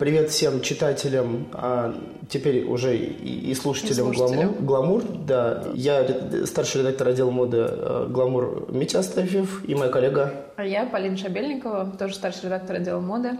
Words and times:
привет 0.00 0.30
всем 0.30 0.62
читателям, 0.62 1.48
а 1.52 1.94
теперь 2.30 2.64
уже 2.64 2.96
и, 2.96 3.50
и 3.50 3.54
слушателям, 3.54 4.10
и 4.10 4.16
слушателям. 4.16 4.54
Гламур. 4.64 5.02
Гламур. 5.02 5.26
Да, 5.26 5.64
я 5.74 6.46
старший 6.46 6.80
редактор 6.80 7.08
отдела 7.08 7.30
моды 7.30 7.58
э, 7.58 8.06
Гламур 8.08 8.72
Митя 8.72 9.00
Астафьев 9.00 9.62
и 9.68 9.74
моя 9.74 9.90
коллега. 9.90 10.46
А 10.56 10.64
я 10.64 10.86
Полина 10.86 11.18
Шабельникова, 11.18 11.92
тоже 11.98 12.14
старший 12.14 12.44
редактор 12.44 12.76
отдела 12.76 13.00
моды. 13.00 13.38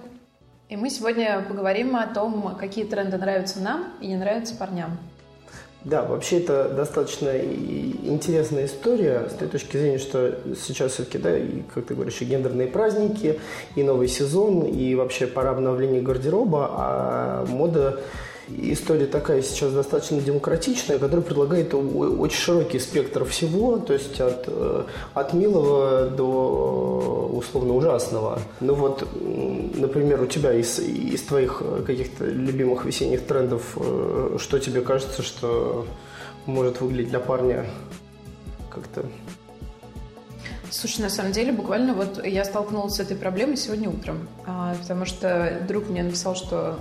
И 0.68 0.76
мы 0.76 0.90
сегодня 0.90 1.42
поговорим 1.48 1.96
о 1.96 2.06
том, 2.06 2.54
какие 2.60 2.84
тренды 2.84 3.16
нравятся 3.16 3.60
нам 3.60 3.94
и 4.02 4.06
не 4.06 4.16
нравятся 4.16 4.54
парням. 4.54 4.98
Да, 5.82 6.02
вообще 6.04 6.40
это 6.40 6.68
достаточно 6.68 7.34
интересная 7.38 8.66
история 8.66 9.28
с 9.30 9.32
той 9.32 9.48
точки 9.48 9.78
зрения, 9.78 9.98
что 9.98 10.38
сейчас 10.54 10.92
все-таки, 10.92 11.16
да, 11.16 11.38
и, 11.38 11.62
как 11.74 11.86
ты 11.86 11.94
говоришь, 11.94 12.20
и 12.20 12.26
гендерные 12.26 12.66
праздники, 12.66 13.40
и 13.76 13.82
новый 13.82 14.08
сезон, 14.08 14.64
и 14.64 14.94
вообще 14.94 15.26
пора 15.26 15.52
обновления 15.52 16.02
гардероба, 16.02 16.68
а 16.70 17.46
мода 17.46 18.00
история 18.58 19.06
такая 19.06 19.42
сейчас 19.42 19.72
достаточно 19.72 20.20
демократичная, 20.20 20.98
которая 20.98 21.24
предлагает 21.24 21.74
очень 21.74 22.38
широкий 22.38 22.78
спектр 22.78 23.24
всего, 23.24 23.78
то 23.78 23.92
есть 23.92 24.20
от, 24.20 24.44
э, 24.46 24.84
от 25.14 25.32
милого 25.34 26.08
до 26.08 27.30
условно 27.32 27.74
ужасного. 27.74 28.40
Ну 28.60 28.74
вот, 28.74 29.06
например, 29.74 30.22
у 30.22 30.26
тебя 30.26 30.52
из, 30.52 30.78
из 30.78 31.22
твоих 31.22 31.62
каких-то 31.86 32.24
любимых 32.24 32.84
весенних 32.84 33.26
трендов, 33.26 33.76
э, 33.76 34.36
что 34.38 34.58
тебе 34.58 34.80
кажется, 34.80 35.22
что 35.22 35.86
может 36.46 36.80
выглядеть 36.80 37.10
для 37.10 37.20
парня 37.20 37.66
как-то 38.70 39.04
Слушай, 40.70 41.00
на 41.00 41.10
самом 41.10 41.32
деле, 41.32 41.52
буквально 41.52 41.94
вот 41.94 42.24
я 42.24 42.44
столкнулась 42.44 42.94
с 42.94 43.00
этой 43.00 43.16
проблемой 43.16 43.56
сегодня 43.56 43.90
утром, 43.90 44.28
а, 44.46 44.76
потому 44.76 45.04
что 45.04 45.60
друг 45.66 45.88
мне 45.88 46.04
написал, 46.04 46.36
что 46.36 46.78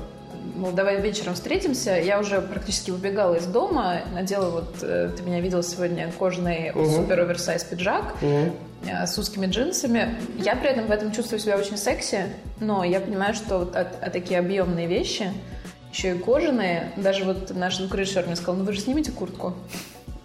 мол, 0.60 0.72
давай 0.72 1.02
вечером 1.02 1.34
встретимся. 1.34 1.98
Я 1.98 2.20
уже 2.20 2.42
практически 2.42 2.92
убегала 2.92 3.36
из 3.36 3.46
дома, 3.46 4.02
надела 4.14 4.50
вот, 4.50 4.78
э, 4.82 5.10
ты 5.16 5.24
меня 5.24 5.40
видел 5.40 5.64
сегодня, 5.64 6.12
кожаный 6.12 6.72
угу. 6.72 6.86
супер 6.86 7.22
оверсайз 7.22 7.64
пиджак 7.64 8.16
угу. 8.22 8.52
с 9.06 9.18
узкими 9.18 9.48
джинсами. 9.48 10.16
Я 10.38 10.56
при 10.56 10.70
этом 10.70 10.88
в 10.88 10.92
этом 10.92 11.12
чувствую 11.12 11.40
себя 11.40 11.58
очень 11.58 11.78
секси, 11.78 12.26
но 12.60 12.84
я 12.84 13.00
понимаю, 13.00 13.34
что 13.34 13.60
вот 13.60 13.76
от, 13.76 14.04
от 14.04 14.14
такие 14.14 14.40
объемные 14.40 14.88
вещи, 14.88 15.32
еще 15.92 16.16
и 16.16 16.20
кожаные, 16.20 16.92
даже 16.98 17.24
вот 17.24 17.56
наш 17.56 17.78
звукорежиссер 17.78 18.26
мне 18.26 18.36
сказал, 18.36 18.56
ну 18.56 18.66
вы 18.66 18.74
же 18.74 18.82
снимите 18.82 19.12
куртку, 19.12 19.56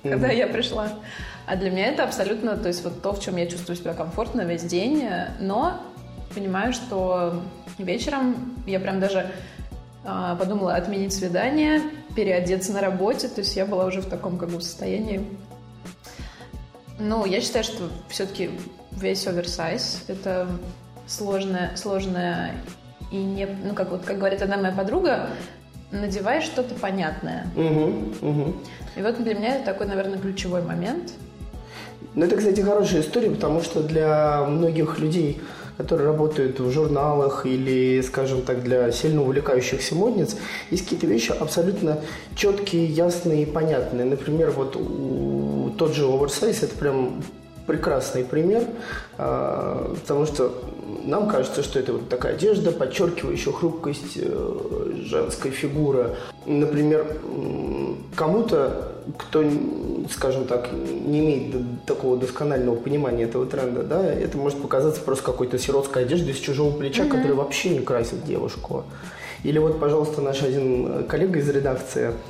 когда 0.03 0.28
я 0.28 0.47
пришла. 0.47 0.91
А 1.47 1.56
для 1.56 1.70
меня 1.70 1.87
это 1.87 2.05
абсолютно, 2.05 2.56
то 2.56 2.69
есть 2.69 2.83
вот 2.84 3.03
то, 3.03 3.12
в 3.12 3.20
чем 3.20 3.37
я 3.37 3.47
чувствую 3.47 3.77
себя 3.77 3.94
комфортно 3.94 4.42
весь 4.42 4.62
день, 4.62 5.09
но 5.41 5.81
понимаю, 6.34 6.72
что 6.72 7.42
вечером 7.78 8.55
я 8.66 8.81
прям 8.81 8.98
даже 8.98 9.19
а, 9.19 9.31
подумала 10.38 10.74
отменить 10.74 11.12
свидание, 11.12 11.80
переодеться 12.14 12.72
на 12.72 12.80
работе, 12.80 13.28
то 13.28 13.41
есть 13.41 13.56
я 13.56 13.66
была 13.66 13.86
уже 13.86 14.00
в 14.00 14.06
таком 14.06 14.38
как 14.38 14.50
бы 14.50 14.60
состоянии. 14.60 15.27
Ну, 16.98 17.24
я 17.24 17.41
считаю, 17.41 17.64
что 17.64 17.88
все-таки 18.08 18.50
весь 18.92 19.27
оверсайз– 19.27 20.05
это 20.06 20.48
сложная, 21.06 21.77
сложная 21.77 22.52
и 23.10 23.16
не, 23.16 23.47
ну 23.47 23.75
как 23.75 23.91
вот 23.91 24.05
как 24.05 24.19
говорит 24.19 24.42
одна 24.42 24.56
моя 24.56 24.72
подруга, 24.72 25.28
надевай 25.91 26.41
что-то 26.42 26.75
понятное. 26.75 27.47
Угу, 27.56 28.28
угу. 28.28 28.55
И 28.97 29.02
вот 29.02 29.22
для 29.22 29.34
меня 29.34 29.56
это 29.56 29.66
такой, 29.66 29.86
наверное, 29.86 30.19
ключевой 30.19 30.62
момент. 30.62 31.12
Ну, 32.14 32.25
это, 32.25 32.36
кстати, 32.36 32.60
хорошая 32.60 33.00
история, 33.00 33.30
потому 33.30 33.60
что 33.60 33.82
для 33.82 34.44
многих 34.44 34.98
людей 34.98 35.41
которые 35.77 36.06
работают 36.06 36.61
в 36.61 36.70
журналах 36.70 37.47
или, 37.47 38.00
скажем 38.03 38.42
так, 38.42 38.62
для 38.62 38.91
сильно 38.92 39.22
увлекающихся 39.22 39.94
модниц, 39.94 40.36
есть 40.70 40.84
какие-то 40.84 41.06
вещи 41.06 41.33
абсолютно 41.33 42.00
четкие, 42.36 42.86
ясные 42.86 43.42
и 43.42 43.47
понятные. 43.47 44.05
Например, 44.05 44.50
вот 44.50 44.72
тот 45.77 45.94
же 45.94 46.05
оверсайз– 46.05 46.62
это 46.62 46.77
прям 46.77 47.22
прекрасный 47.66 48.25
пример, 48.25 48.65
а, 49.16 49.94
потому 49.94 50.26
что 50.26 50.53
нам 51.04 51.28
кажется, 51.28 51.62
что 51.62 51.78
это 51.78 51.93
вот 51.93 52.09
такая 52.09 52.34
одежда, 52.34 52.72
подчеркивающая 52.72 53.53
хрупкость 53.53 54.16
э, 54.16 54.93
женской 55.04 55.50
фигуры. 55.50 56.16
Например, 56.47 57.06
кому-то, 58.16 58.94
кто, 59.19 59.44
скажем 60.10 60.47
так, 60.47 60.70
не 60.72 61.20
имеет 61.20 61.84
такого 61.87 62.16
досконального 62.16 62.76
понимания 62.76 63.25
этого 63.25 63.47
тренда, 63.47 63.82
да, 63.82 64.04
это 64.04 64.37
может 64.38 64.60
показаться 64.60 65.00
просто 65.00 65.25
какой-то 65.25 65.59
сиротской 65.59 66.04
одеждой 66.04 66.34
с 66.34 66.38
чужого 66.38 66.76
плеча, 66.76 67.04
mm-hmm. 67.04 67.09
которая 67.09 67.34
вообще 67.34 67.70
не 67.70 67.81
красит 67.81 68.25
девушку. 68.25 68.84
Или 69.43 69.59
вот, 69.59 69.78
пожалуйста, 69.78 70.20
наш 70.20 70.43
один 70.43 71.04
коллега 71.06 71.38
из 71.38 71.48
редакции– 71.48 72.12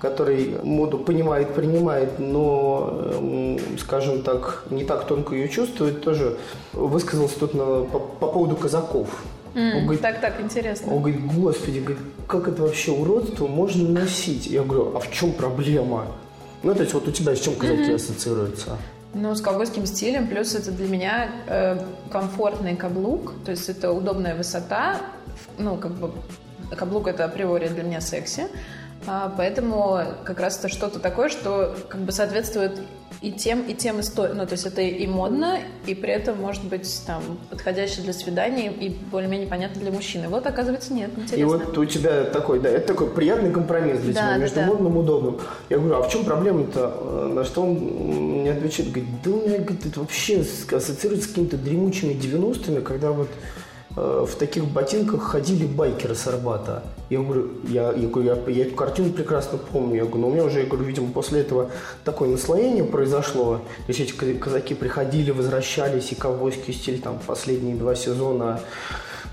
который 0.00 0.56
моду 0.64 0.98
понимает, 0.98 1.54
принимает, 1.54 2.18
но, 2.18 2.90
эм, 3.12 3.58
скажем 3.78 4.22
так, 4.22 4.64
не 4.70 4.84
так 4.84 5.06
тонко 5.06 5.34
ее 5.34 5.48
чувствует, 5.48 6.02
тоже 6.02 6.38
высказался 6.72 7.38
тут 7.38 7.54
на, 7.54 7.84
по, 7.84 7.98
по 7.98 8.26
поводу 8.26 8.56
казаков. 8.56 9.08
Mm, 9.54 9.76
он 9.76 9.82
говорит, 9.82 10.00
так, 10.00 10.20
так, 10.20 10.40
интересно. 10.40 10.94
Он 10.94 11.02
говорит, 11.02 11.20
господи, 11.26 11.80
говорит, 11.80 11.98
как 12.26 12.48
это 12.48 12.62
вообще 12.62 12.92
уродство 12.92 13.46
можно 13.46 13.88
носить? 13.88 14.46
Я 14.46 14.62
говорю, 14.62 14.96
а 14.96 15.00
в 15.00 15.10
чем 15.10 15.32
проблема? 15.32 16.06
Ну, 16.62 16.74
то 16.74 16.82
есть 16.82 16.92
вот 16.94 17.08
у 17.08 17.10
тебя 17.10 17.34
с 17.34 17.40
чем 17.40 17.54
казаки 17.54 17.82
mm-hmm. 17.82 17.94
ассоциируются? 17.94 18.78
Ну, 19.14 19.34
с 19.34 19.40
ковбойским 19.40 19.86
стилем, 19.86 20.28
плюс 20.28 20.54
это 20.54 20.70
для 20.70 20.86
меня 20.86 21.30
э, 21.46 21.84
комфортный 22.12 22.76
каблук, 22.76 23.34
то 23.44 23.50
есть 23.50 23.68
это 23.68 23.92
удобная 23.92 24.36
высота, 24.36 25.00
ну, 25.58 25.76
как 25.76 25.92
бы 25.92 26.12
каблук 26.76 27.08
это 27.08 27.24
априори 27.24 27.68
для 27.68 27.82
меня 27.82 28.00
секси, 28.00 28.46
а, 29.06 29.32
поэтому 29.36 30.00
как 30.24 30.38
раз 30.38 30.58
это 30.58 30.68
что-то 30.68 31.00
такое, 31.00 31.28
что 31.28 31.74
как 31.88 32.02
бы 32.02 32.12
соответствует 32.12 32.78
и 33.22 33.32
тем, 33.32 33.62
и 33.62 33.74
тем 33.74 34.00
историям. 34.00 34.38
Ну, 34.38 34.46
то 34.46 34.52
есть 34.52 34.66
это 34.66 34.80
и 34.80 35.06
модно, 35.06 35.58
и 35.86 35.94
при 35.94 36.10
этом 36.10 36.38
может 36.38 36.64
быть 36.64 37.02
там 37.06 37.22
подходящее 37.50 38.02
для 38.02 38.12
свиданий 38.12 38.68
и 38.68 38.88
более-менее 38.88 39.46
понятно 39.46 39.80
для 39.80 39.90
мужчины. 39.90 40.28
Вот, 40.28 40.46
оказывается, 40.46 40.94
нет. 40.94 41.10
Интересно. 41.16 41.40
И 41.40 41.44
вот 41.44 41.76
у 41.76 41.84
тебя 41.84 42.24
такой, 42.24 42.60
да, 42.60 42.70
это 42.70 42.88
такой 42.88 43.10
приятный 43.10 43.52
компромисс 43.52 44.00
для 44.00 44.14
да, 44.14 44.20
тебя 44.20 44.36
между 44.38 44.56
да. 44.56 44.66
модным 44.66 44.96
и 44.96 44.98
удобным. 44.98 45.40
Я 45.68 45.78
говорю, 45.78 45.96
а 45.96 46.02
в 46.02 46.10
чем 46.10 46.24
проблема-то? 46.24 47.30
На 47.34 47.44
что 47.44 47.62
он 47.62 47.74
мне 47.74 48.52
отвечает, 48.52 48.90
говорит, 48.90 49.10
да 49.22 49.30
у 49.30 49.46
меня 49.46 49.58
говорит, 49.58 49.86
это 49.86 50.00
вообще 50.00 50.40
ассоциируется 50.40 51.28
с 51.28 51.30
какими-то 51.30 51.58
дремучими 51.58 52.14
90-ми, 52.14 52.80
когда 52.80 53.12
вот 53.12 53.28
в 53.96 54.30
таких 54.38 54.66
ботинках 54.66 55.22
ходили 55.22 55.66
байкеры 55.66 56.14
с 56.14 56.26
Арбата. 56.26 56.84
Я 57.08 57.20
говорю, 57.20 57.50
я, 57.68 57.92
я, 57.92 58.08
говорю, 58.08 58.36
я, 58.46 58.52
я 58.52 58.66
эту 58.66 58.76
картину 58.76 59.12
прекрасно 59.12 59.58
помню. 59.58 59.96
Я 59.96 60.04
говорю, 60.04 60.20
но 60.20 60.28
у 60.28 60.32
меня 60.32 60.44
уже, 60.44 60.60
я 60.60 60.66
говорю, 60.66 60.84
видимо, 60.84 61.10
после 61.10 61.40
этого 61.40 61.70
такое 62.04 62.28
наслоение 62.28 62.84
произошло. 62.84 63.56
То 63.86 63.92
есть 63.92 64.00
эти 64.00 64.12
казаки 64.12 64.74
приходили, 64.74 65.32
возвращались, 65.32 66.12
и 66.12 66.14
ковбойский 66.14 66.72
стиль 66.72 67.00
там 67.00 67.18
последние 67.26 67.74
два 67.74 67.96
сезона 67.96 68.60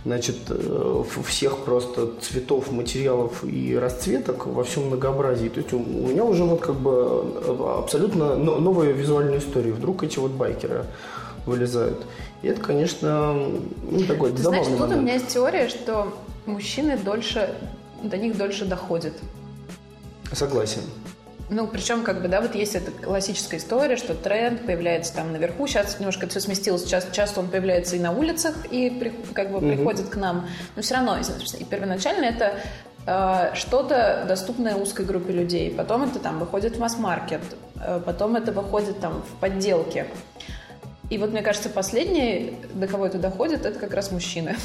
значит, 0.08 0.38
э, 0.50 1.04
всех 1.26 1.60
просто 1.60 2.10
цветов, 2.22 2.72
материалов 2.72 3.44
и 3.44 3.78
расцветок 3.78 4.48
во 4.48 4.64
всем 4.64 4.88
многообразии. 4.88 5.50
То 5.50 5.60
есть 5.60 5.74
у 5.74 5.80
меня 5.80 6.24
уже 6.24 6.46
вот 6.46 6.62
как 6.62 6.76
бы 6.76 7.26
э, 7.46 7.80
абсолютно 7.80 8.36
новая 8.36 8.92
визуальная 8.92 9.40
история. 9.40 9.72
Вдруг 9.72 10.04
эти 10.04 10.18
вот 10.18 10.32
байкеры 10.32 10.86
вылезают. 11.48 12.06
И 12.42 12.48
это, 12.48 12.62
конечно, 12.62 13.34
ну, 13.34 14.00
такой 14.08 14.32
Ты 14.32 14.38
забавный 14.38 14.64
знаешь, 14.64 14.68
момент. 14.68 14.90
тут 14.90 14.98
у 14.98 15.02
меня 15.02 15.14
есть 15.14 15.28
теория, 15.30 15.70
что 15.70 16.14
мужчины 16.46 16.98
дольше, 16.98 17.56
до 18.04 18.18
них 18.18 18.38
дольше 18.38 18.66
доходит. 18.66 19.14
Согласен. 20.32 20.82
Ну, 21.50 21.66
причем, 21.66 22.04
как 22.04 22.22
бы, 22.22 22.28
да, 22.28 22.42
вот 22.42 22.56
есть 22.56 22.76
эта 22.76 22.92
классическая 22.92 23.58
история, 23.58 23.96
что 23.96 24.14
тренд 24.14 24.66
появляется 24.66 25.14
там 25.14 25.32
наверху, 25.32 25.66
сейчас 25.66 25.98
немножко 25.98 26.28
все 26.28 26.42
сместилось, 26.42 26.84
сейчас 26.84 27.08
часто 27.14 27.40
он 27.40 27.48
появляется 27.48 27.96
и 27.96 28.00
на 28.00 28.12
улицах, 28.12 28.54
и 28.70 28.90
при, 28.90 29.14
как 29.34 29.52
бы 29.52 29.60
угу. 29.60 29.68
приходит 29.68 30.10
к 30.10 30.18
нам, 30.18 30.48
но 30.76 30.82
все 30.82 30.96
равно, 30.96 31.18
и 31.18 31.64
первоначально 31.64 32.26
это 32.26 32.56
э, 33.06 33.56
что-то 33.56 34.26
доступное 34.28 34.76
узкой 34.76 35.06
группе 35.06 35.32
людей, 35.32 35.72
потом 35.72 36.04
это 36.04 36.20
там 36.20 36.40
выходит 36.40 36.76
в 36.76 36.80
масс-маркет, 36.80 37.42
э, 37.82 38.02
потом 38.06 38.36
это 38.36 38.52
выходит 38.52 39.00
там 39.00 39.22
в 39.22 39.40
подделки. 39.40 40.06
И 41.10 41.18
вот, 41.18 41.32
мне 41.32 41.42
кажется, 41.42 41.70
последние, 41.70 42.54
до 42.74 42.88
кого 42.88 43.06
это 43.06 43.18
доходит, 43.18 43.66
это 43.66 43.80
как 43.80 43.94
раз 43.94 44.12
мужчины. 44.12 44.56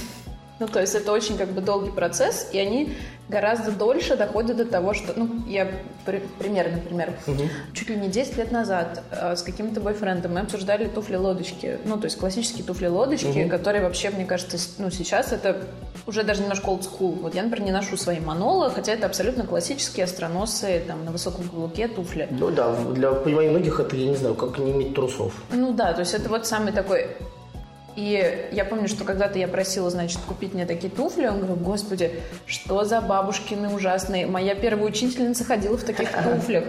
Ну, 0.59 0.69
то 0.69 0.81
есть 0.81 0.95
это 0.95 1.13
очень 1.13 1.37
как 1.37 1.49
бы 1.49 1.61
долгий 1.61 1.91
процесс, 1.91 2.49
и 2.53 2.59
они 2.59 2.95
гораздо 3.29 3.73
дольше 3.73 4.17
доходят 4.17 4.57
до 4.57 4.65
того, 4.65 4.95
что, 4.95 5.13
ну, 5.17 5.29
я 5.47 5.69
при, 6.05 6.23
пример, 6.39 6.71
например, 6.71 7.15
угу. 7.27 7.43
чуть 7.73 7.89
ли 7.89 7.97
не 7.97 8.09
10 8.09 8.37
лет 8.37 8.53
назад 8.53 9.03
э, 9.11 9.35
с 9.37 9.43
каким-то 9.43 9.81
бойфрендом 9.81 10.35
мы 10.35 10.41
обсуждали 10.41 10.87
туфли-лодочки, 10.87 11.79
ну, 11.85 11.97
то 11.97 12.05
есть 12.05 12.19
классические 12.19 12.65
туфли-лодочки, 12.65 13.45
угу. 13.45 13.49
которые 13.49 13.83
вообще, 13.83 14.11
мне 14.11 14.25
кажется, 14.25 14.59
ну, 14.79 14.91
сейчас 14.91 15.33
это 15.33 15.63
уже 16.07 16.25
даже 16.25 16.43
немножко 16.43 16.71
old 16.71 16.83
school. 16.83 17.21
Вот 17.21 17.35
я, 17.35 17.43
например, 17.43 17.67
не 17.67 17.73
ношу 17.73 17.97
свои 17.97 18.21
манолы, 18.21 18.71
хотя 18.71 18.93
это 18.93 19.07
абсолютно 19.07 19.47
классические 19.47 20.05
остроносые, 20.05 20.81
там, 20.81 21.05
на 21.05 21.13
высоком 21.13 21.49
каблуке 21.49 21.89
туфли. 21.89 22.29
Ну 22.31 22.51
да, 22.51 22.75
для 22.75 23.13
понимания 23.13 23.51
многих 23.51 23.81
это, 23.81 23.97
я 23.97 24.09
не 24.09 24.17
знаю, 24.17 24.35
как 24.35 24.59
не 24.59 24.73
иметь 24.73 24.95
трусов. 24.95 25.33
Ну 25.51 25.73
да, 25.73 25.93
то 25.93 26.01
есть 26.01 26.15
это 26.15 26.29
вот 26.29 26.47
самый 26.47 26.73
такой 26.73 27.09
И 27.95 28.49
я 28.53 28.65
помню, 28.65 28.89
что 28.89 29.05
когда-то 29.05 29.39
я 29.39 29.49
просила, 29.49 29.91
значит, 29.91 30.19
купить 30.27 30.55
мне 30.55 30.65
такие 30.65 30.91
туфли. 30.91 31.27
Он 31.27 31.39
говорил, 31.39 31.57
господи, 31.57 32.23
что 32.47 32.85
за 32.85 33.01
бабушкины 33.01 33.69
ужасные. 33.69 34.27
Моя 34.27 34.55
первая 34.55 34.87
учительница 34.87 35.45
ходила 35.45 35.77
в 35.77 35.85
таких 35.85 36.11
туфлях. 36.25 36.65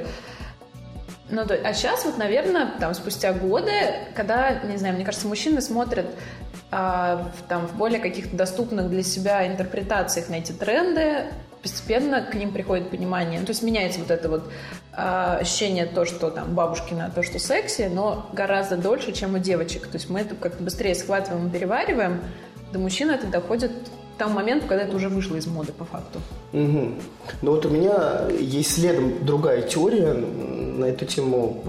Ну, 1.30 1.46
то, 1.46 1.56
а 1.56 1.74
сейчас 1.74 2.06
вот, 2.06 2.18
наверное, 2.18 2.74
там, 2.80 2.94
спустя 2.94 3.34
годы, 3.34 3.72
когда, 4.16 4.62
не 4.64 4.78
знаю, 4.78 4.96
мне 4.96 5.06
кажется, 5.06 5.28
мужчины 5.28 5.62
смотрят 5.62 6.06
а, 6.70 7.32
в, 7.38 7.48
там, 7.48 7.68
в 7.68 7.76
более 7.76 8.00
каких-то 8.00 8.36
доступных 8.36 8.90
для 8.90 9.04
себя 9.04 9.48
интерпретациях 9.48 10.30
на 10.30 10.36
эти 10.36 10.52
тренды, 10.52 11.28
постепенно 11.64 12.22
к 12.22 12.36
ним 12.36 12.52
приходит 12.52 12.90
понимание. 12.90 13.40
Ну, 13.40 13.46
то 13.46 13.52
есть 13.52 13.64
меняется 13.64 14.02
вот 14.02 14.12
это 14.12 14.30
вот 14.30 14.44
а, 14.92 15.38
ощущение 15.38 15.86
то, 15.86 16.06
что 16.06 16.30
там 16.30 16.54
бабушкина, 16.54 17.12
то, 17.16 17.24
что 17.24 17.40
секси, 17.40 17.90
но 17.92 18.30
гораздо 18.34 18.76
дольше, 18.76 19.14
чем 19.14 19.36
у 19.36 19.40
девочек. 19.40 19.88
То 19.88 19.96
есть 19.96 20.10
мы 20.10 20.20
это 20.20 20.36
как-то 20.36 20.62
быстрее 20.62 20.94
схватываем 20.94 21.48
и 21.48 21.50
перевариваем. 21.50 22.22
До 22.74 22.80
мужчин 22.80 23.10
это 23.10 23.28
доходит 23.28 23.72
к 24.16 24.20
тому 24.20 24.36
моменту, 24.36 24.68
когда 24.68 24.84
это 24.84 24.96
уже 24.96 25.10
вышло 25.10 25.38
из 25.38 25.48
моды 25.48 25.72
по 25.72 25.86
факту. 25.86 26.20
Угу. 26.52 26.92
Ну 27.42 27.52
вот 27.52 27.66
у 27.66 27.70
меня 27.70 28.28
есть 28.40 28.74
следом 28.74 29.26
другая 29.26 29.62
теория 29.62 30.14
на 30.14 30.86
эту 30.86 31.06
тему, 31.06 31.64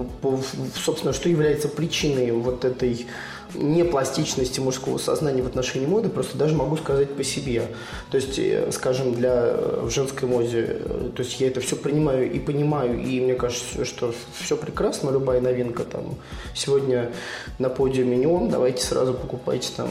собственно, 0.75 1.13
что 1.13 1.29
является 1.29 1.69
причиной 1.69 2.31
вот 2.31 2.65
этой 2.65 3.07
непластичности 3.57 4.59
мужского 4.59 4.97
сознания 4.97 5.41
в 5.41 5.47
отношении 5.47 5.85
моды, 5.85 6.09
просто 6.09 6.37
даже 6.37 6.55
могу 6.55 6.77
сказать 6.77 7.13
по 7.15 7.23
себе. 7.23 7.63
То 8.11 8.17
есть, 8.17 8.37
э, 8.39 8.71
скажем, 8.71 9.13
для 9.13 9.33
э, 9.33 9.81
в 9.83 9.89
женской 9.89 10.27
моде, 10.27 10.65
э, 10.79 11.09
то 11.15 11.23
есть 11.23 11.39
я 11.39 11.47
это 11.47 11.59
все 11.61 11.75
принимаю 11.75 12.31
и 12.31 12.39
понимаю, 12.39 13.01
и 13.01 13.19
мне 13.21 13.35
кажется, 13.35 13.85
что 13.85 14.13
все 14.39 14.57
прекрасно, 14.57 15.09
любая 15.11 15.41
новинка 15.41 15.83
там 15.83 16.15
сегодня 16.53 17.11
на 17.59 17.69
подиуме 17.69 18.17
неон, 18.17 18.49
давайте 18.49 18.83
сразу 18.83 19.13
покупайте 19.13 19.69
там 19.75 19.89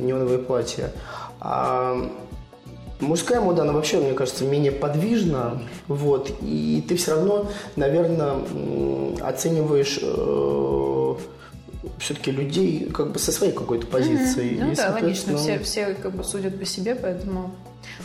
неоновые 0.00 0.38
платья. 0.38 0.92
А 1.40 2.10
Мужская 3.00 3.40
мода, 3.40 3.62
она 3.62 3.72
вообще, 3.72 3.96
мне 3.96 4.12
кажется, 4.12 4.44
менее 4.44 4.72
подвижна, 4.72 5.58
вот, 5.88 6.30
и 6.42 6.84
ты 6.86 6.96
все 6.96 7.12
равно, 7.12 7.46
наверное, 7.74 8.34
оцениваешь 9.22 10.00
все-таки 12.00 12.30
людей 12.30 12.86
как 12.86 13.12
бы 13.12 13.18
со 13.18 13.30
своей 13.30 13.52
какой-то 13.52 13.86
позиции. 13.86 14.52
Mm-hmm. 14.52 14.64
Ну 14.64 14.72
и, 14.72 14.74
да, 14.74 14.90
логично, 14.90 15.36
все, 15.36 15.58
все 15.58 15.94
как 15.94 16.12
бы 16.12 16.24
судят 16.24 16.58
по 16.58 16.64
себе, 16.64 16.94
поэтому... 16.94 17.52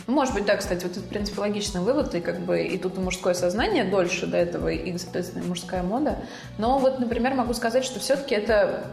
Ну, 0.06 0.14
может 0.14 0.34
быть, 0.34 0.44
да, 0.44 0.56
кстати, 0.56 0.84
вот 0.84 0.92
это, 0.92 1.00
в 1.00 1.08
принципе, 1.08 1.40
логичный 1.40 1.80
вывод, 1.80 2.14
и 2.14 2.20
как 2.20 2.40
бы 2.40 2.62
и 2.62 2.78
тут 2.78 2.96
и 2.98 3.00
мужское 3.00 3.34
сознание 3.34 3.84
дольше 3.84 4.26
до 4.26 4.36
этого, 4.36 4.68
и, 4.68 4.96
соответственно, 4.98 5.42
и 5.42 5.46
мужская 5.46 5.82
мода. 5.82 6.18
Но 6.58 6.78
вот, 6.78 6.98
например, 6.98 7.34
могу 7.34 7.54
сказать, 7.54 7.84
что 7.84 7.98
все-таки 7.98 8.34
это, 8.34 8.84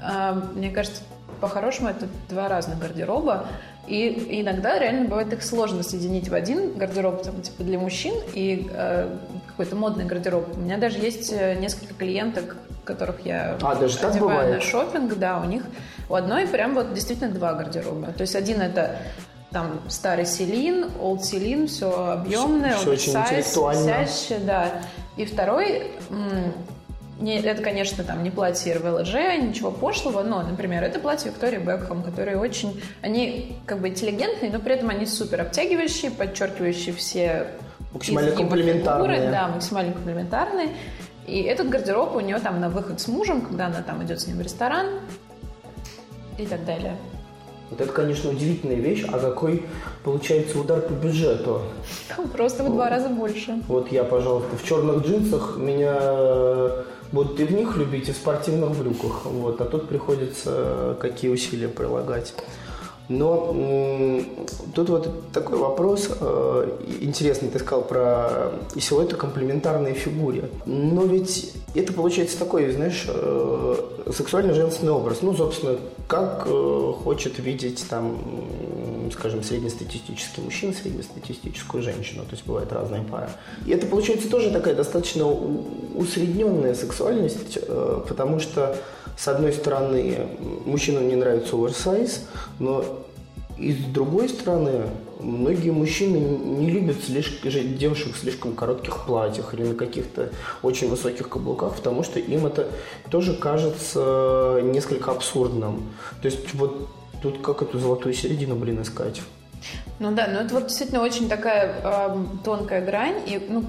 э, 0.00 0.42
мне 0.54 0.70
кажется, 0.70 1.02
по-хорошему, 1.40 1.88
это 1.88 2.08
два 2.28 2.48
разных 2.48 2.78
гардероба. 2.78 3.46
И 3.86 4.40
иногда 4.40 4.78
реально 4.78 5.08
бывает 5.08 5.32
их 5.32 5.42
сложно 5.42 5.82
соединить 5.82 6.28
в 6.28 6.34
один 6.34 6.74
гардероб, 6.74 7.22
там, 7.22 7.42
типа 7.42 7.64
для 7.64 7.78
мужчин 7.78 8.14
и 8.32 8.68
э, 8.70 9.18
какой-то 9.56 9.76
модный 9.76 10.04
гардероб. 10.04 10.56
У 10.56 10.60
меня 10.60 10.78
даже 10.78 10.98
есть 10.98 11.32
э, 11.32 11.54
несколько 11.54 11.94
клиенток, 11.94 12.56
которых 12.84 13.24
я 13.24 13.56
а, 13.62 13.74
даже 13.76 13.98
так 13.98 14.18
бывает? 14.18 14.56
на 14.56 14.60
шопинг, 14.60 15.14
да, 15.14 15.40
у 15.40 15.44
них 15.44 15.62
у 16.08 16.14
одной 16.14 16.46
прям 16.48 16.74
вот 16.74 16.92
действительно 16.92 17.30
два 17.30 17.54
гардероба. 17.54 18.08
То 18.08 18.22
есть 18.22 18.34
один 18.34 18.60
это 18.60 18.98
там 19.52 19.80
старый 19.88 20.26
Селин, 20.26 20.86
Old 21.00 21.22
Селин, 21.22 21.68
все 21.68 22.12
объемное, 22.12 22.74
все, 22.74 22.90
очень. 22.90 23.12
Висящее, 23.12 24.40
да. 24.40 24.82
И 25.16 25.24
второй 25.24 25.92
не, 27.20 27.40
это, 27.40 27.62
конечно, 27.62 28.02
там 28.02 28.24
не 28.24 28.30
платье 28.30 28.74
РВЛЖ, 28.74 29.14
ничего 29.40 29.70
пошлого, 29.70 30.24
но, 30.24 30.42
например, 30.42 30.82
это 30.82 30.98
платье 30.98 31.30
Виктории 31.30 31.58
Бекхэм, 31.58 32.02
которые 32.02 32.36
очень, 32.36 32.82
они 33.02 33.56
как 33.66 33.78
бы 33.78 33.88
интеллигентные, 33.88 34.50
но 34.50 34.58
при 34.58 34.74
этом 34.74 34.90
они 34.90 35.06
супер 35.06 35.42
обтягивающие, 35.42 36.10
подчеркивающие 36.10 36.92
все 36.94 37.46
максимально 37.94 38.32
комплементарные. 38.32 39.16
Фигуры, 39.16 39.30
да, 39.30 39.48
максимально 39.48 39.92
комплементарные. 39.92 40.68
И 41.26 41.40
этот 41.40 41.70
гардероб 41.70 42.14
у 42.14 42.20
нее 42.20 42.38
там 42.38 42.60
на 42.60 42.68
выход 42.68 43.00
с 43.00 43.08
мужем, 43.08 43.40
когда 43.40 43.66
она 43.66 43.80
там 43.80 44.02
идет 44.04 44.20
с 44.20 44.26
ним 44.26 44.36
в 44.36 44.42
ресторан 44.42 44.86
и 46.36 46.44
так 46.44 46.64
далее. 46.66 46.96
Вот 47.70 47.80
это, 47.80 47.90
конечно, 47.92 48.30
удивительная 48.30 48.76
вещь, 48.76 49.04
а 49.10 49.18
какой 49.18 49.64
получается 50.04 50.60
удар 50.60 50.82
по 50.82 50.92
бюджету? 50.92 51.62
Просто 52.34 52.62
в 52.62 52.70
два 52.70 52.90
раза 52.90 53.08
больше. 53.08 53.62
Вот 53.68 53.90
я, 53.90 54.04
пожалуйста, 54.04 54.54
в 54.56 54.64
черных 54.64 55.06
джинсах 55.06 55.56
меня 55.56 56.84
будут 57.10 57.40
и 57.40 57.44
в 57.44 57.52
них 57.52 57.76
любить, 57.76 58.08
и 58.10 58.12
в 58.12 58.16
спортивных 58.16 58.76
брюках. 58.76 59.24
Вот. 59.24 59.60
А 59.60 59.64
тут 59.64 59.88
приходится 59.88 60.96
какие 61.00 61.30
усилия 61.30 61.68
прилагать. 61.68 62.34
Но 63.08 63.54
тут 64.74 64.88
вот 64.88 65.30
такой 65.32 65.58
вопрос 65.58 66.08
э, 66.18 66.78
интересный, 67.00 67.50
ты 67.50 67.58
сказал 67.58 67.82
про 67.82 68.52
силуэты 68.78 69.16
комплементарной 69.16 69.92
фигуре. 69.92 70.48
Но 70.64 71.04
ведь 71.04 71.52
это 71.74 71.92
получается 71.92 72.38
такой, 72.38 72.72
знаешь, 72.72 73.04
э, 73.06 73.76
сексуальный 74.10 74.54
женственный 74.54 74.92
образ. 74.92 75.18
Ну, 75.20 75.34
собственно, 75.34 75.78
как 76.08 76.44
э, 76.46 76.92
хочет 77.02 77.38
видеть 77.38 77.84
там, 77.90 78.18
скажем, 79.12 79.42
среднестатистический 79.42 80.40
мужчина, 80.40 80.72
среднестатистическую 80.72 81.82
женщину. 81.82 82.22
То 82.22 82.32
есть 82.32 82.46
бывает 82.46 82.72
разные 82.72 83.02
пары. 83.02 83.28
И 83.66 83.72
это 83.72 83.86
получается 83.86 84.30
тоже 84.30 84.50
такая 84.50 84.74
достаточно 84.74 85.26
усредненная 85.94 86.74
сексуальность, 86.74 87.58
потому 88.08 88.40
что 88.40 88.76
с 89.16 89.28
одной 89.28 89.52
стороны, 89.52 90.28
мужчинам 90.64 91.08
не 91.08 91.16
нравится 91.16 91.56
оверсайз, 91.56 92.24
но 92.58 93.04
и 93.58 93.72
с 93.72 93.84
другой 93.92 94.28
стороны, 94.28 94.86
многие 95.20 95.70
мужчины 95.70 96.16
не 96.16 96.70
любят 96.70 96.96
слишком, 97.04 97.50
девушек 97.76 98.14
в 98.14 98.18
слишком 98.18 98.54
коротких 98.54 99.06
платьях 99.06 99.54
или 99.54 99.62
на 99.62 99.74
каких-то 99.74 100.30
очень 100.62 100.88
высоких 100.88 101.28
каблуках, 101.28 101.76
потому 101.76 102.02
что 102.02 102.18
им 102.18 102.46
это 102.46 102.68
тоже 103.10 103.34
кажется 103.34 104.60
несколько 104.62 105.12
абсурдным. 105.12 105.94
То 106.20 106.26
есть 106.26 106.52
вот 106.54 106.88
тут 107.22 107.42
как 107.42 107.62
эту 107.62 107.78
золотую 107.78 108.14
середину, 108.14 108.56
блин, 108.56 108.82
искать? 108.82 109.22
Ну 109.98 110.12
да, 110.12 110.26
но 110.26 110.40
это 110.40 110.54
вот 110.54 110.66
действительно 110.66 111.02
очень 111.02 111.28
такая 111.28 111.80
э, 111.82 112.16
тонкая 112.44 112.84
грань, 112.84 113.22
и 113.26 113.40
ну, 113.48 113.64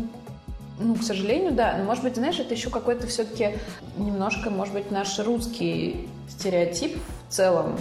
ну, 0.79 0.95
к 0.95 1.03
сожалению, 1.03 1.51
да. 1.51 1.75
Но, 1.77 1.83
может 1.83 2.03
быть, 2.03 2.15
знаешь, 2.15 2.39
это 2.39 2.53
еще 2.53 2.69
какой-то 2.69 3.07
все-таки 3.07 3.57
немножко, 3.97 4.49
может 4.49 4.73
быть, 4.73 4.91
наш 4.91 5.17
русский 5.19 6.09
стереотип 6.27 6.97
в 7.29 7.33
целом 7.33 7.77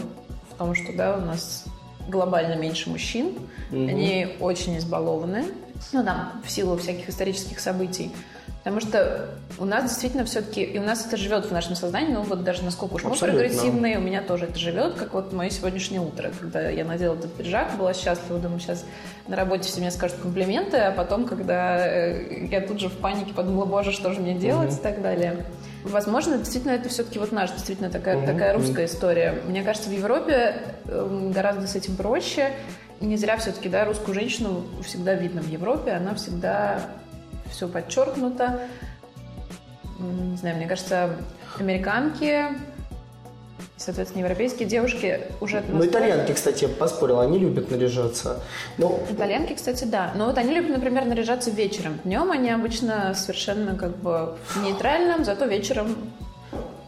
в 0.51 0.57
том, 0.57 0.75
что, 0.75 0.93
да, 0.93 1.17
у 1.17 1.21
нас 1.21 1.65
глобально 2.09 2.55
меньше 2.55 2.91
мужчин. 2.91 3.37
Угу. 3.71 3.79
Они 3.79 4.29
очень 4.41 4.79
избалованы. 4.79 5.47
Ну, 5.93 6.05
там, 6.05 6.41
в 6.45 6.51
силу 6.51 6.77
всяких 6.77 7.09
исторических 7.09 7.59
событий. 7.61 8.13
Потому 8.65 8.81
что 8.81 9.29
у 9.59 9.67
нас 9.67 9.85
действительно 9.85 10.25
все-таки, 10.25 10.63
и 10.63 10.79
у 10.79 10.83
нас 10.83 11.05
это 11.05 11.19
живет 11.19 11.45
в 11.45 11.53
нашем 11.53 11.75
сознании, 11.75 12.15
ну 12.15 12.23
вот 12.23 12.45
даже 12.45 12.65
насколько 12.65 12.95
уж 12.95 13.05
мы 13.05 13.15
прогрессивные, 13.15 13.99
у 13.99 14.01
меня 14.01 14.23
тоже 14.23 14.47
это 14.47 14.59
живет, 14.59 14.95
как 14.95 15.13
вот 15.13 15.35
мое 15.35 15.51
сегодняшнее 15.51 16.01
утро, 16.01 16.31
когда 16.41 16.71
я 16.71 16.87
надела 16.87 17.15
этот 17.15 17.35
пиджак, 17.35 17.77
была 17.77 17.93
счастлива, 17.93 18.39
думаю, 18.39 18.61
сейчас 18.61 18.87
на 19.29 19.37
работе 19.37 19.65
все 19.65 19.81
мне 19.81 19.91
скажут 19.91 20.17
комплименты, 20.17 20.79
а 20.79 20.93
потом, 20.93 21.27
когда 21.27 21.87
э, 21.87 22.47
я 22.51 22.63
тут 22.63 22.81
же 22.81 22.89
в 22.89 22.97
панике 22.97 23.35
подумала, 23.35 23.67
боже, 23.67 23.93
что 23.93 24.15
же 24.15 24.21
мне 24.21 24.33
делать 24.33 24.71
угу. 24.71 24.79
и 24.79 24.83
так 24.83 25.03
далее. 25.03 25.45
Возможно, 25.85 26.39
действительно, 26.39 26.73
это 26.73 26.89
все-таки 26.89 27.19
вот 27.19 27.33
наша, 27.33 27.53
действительно, 27.53 27.91
такая, 27.91 28.17
угу. 28.17 28.27
такая 28.27 28.55
русская 28.55 28.87
история. 28.87 29.43
Мне 29.47 29.63
кажется, 29.63 29.91
в 29.91 29.93
Европе 29.93 30.63
эм, 30.89 31.33
гораздо 31.33 31.67
с 31.67 31.77
этим 31.77 31.97
проще. 31.97 32.51
И 33.01 33.07
не 33.07 33.19
зря 33.19 33.37
все-таки, 33.37 33.69
да, 33.69 33.85
русскую 33.85 34.15
женщину 34.15 34.65
всегда 34.83 35.13
видно 35.15 35.43
в 35.43 35.49
Европе, 35.49 35.91
она 35.91 36.15
всегда 36.15 36.81
все 37.55 37.69
подчеркнуто. 37.69 38.61
Не 39.99 40.37
знаю, 40.37 40.57
мне 40.57 40.67
кажется, 40.67 41.17
американки, 41.59 42.47
соответственно, 43.77 44.23
европейские 44.23 44.69
девушки 44.69 45.21
уже... 45.41 45.63
Ну, 45.69 45.87
итальянки, 45.87 46.33
кстати, 46.33 46.65
я 46.65 46.69
поспорила, 46.69 47.23
они 47.23 47.39
любят 47.39 47.71
наряжаться. 47.71 48.43
Но... 48.77 48.99
Итальянки, 49.11 49.55
кстати, 49.55 49.85
да. 49.85 50.13
Но 50.17 50.27
вот 50.27 50.39
они 50.39 50.53
любят, 50.53 50.71
например, 50.71 51.05
наряжаться 51.05 51.51
вечером. 51.51 52.01
Днем 52.05 52.33
они 52.33 52.51
обычно 52.51 53.15
совершенно 53.15 53.77
как 53.77 53.97
бы 53.97 54.37
нейтральным, 54.63 55.25
зато 55.25 55.45
вечером 55.47 55.97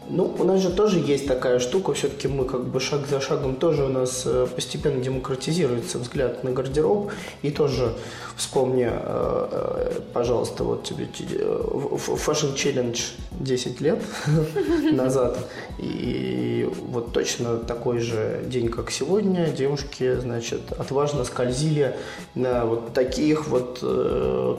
ну, 0.09 0.35
у 0.39 0.43
нас 0.43 0.61
же 0.61 0.69
тоже 0.69 0.99
есть 0.99 1.27
такая 1.27 1.59
штука, 1.59 1.93
все-таки 1.93 2.27
мы 2.27 2.45
как 2.45 2.65
бы 2.65 2.79
шаг 2.79 3.07
за 3.07 3.19
шагом 3.19 3.55
тоже 3.55 3.83
у 3.83 3.89
нас 3.89 4.23
э, 4.25 4.47
постепенно 4.55 5.01
демократизируется 5.01 5.99
взгляд 5.99 6.43
на 6.43 6.51
гардероб. 6.51 7.11
И 7.41 7.51
тоже 7.51 7.93
вспомни, 8.35 8.87
э, 8.89 8.91
э, 8.91 9.99
пожалуйста, 10.13 10.63
вот 10.63 10.83
тебе 10.83 11.07
Fashion 11.07 12.55
Challenge 12.55 12.99
10 13.31 13.81
лет 13.81 14.01
назад. 14.91 15.37
И 15.77 16.69
вот 16.87 17.11
точно 17.11 17.57
такой 17.57 17.99
же 17.99 18.43
день, 18.45 18.69
как 18.69 18.91
сегодня, 18.91 19.47
девушки, 19.47 20.15
значит, 20.15 20.71
отважно 20.77 21.23
скользили 21.23 21.95
на 22.35 22.65
вот 22.65 22.93
таких 22.93 23.47
вот 23.47 23.79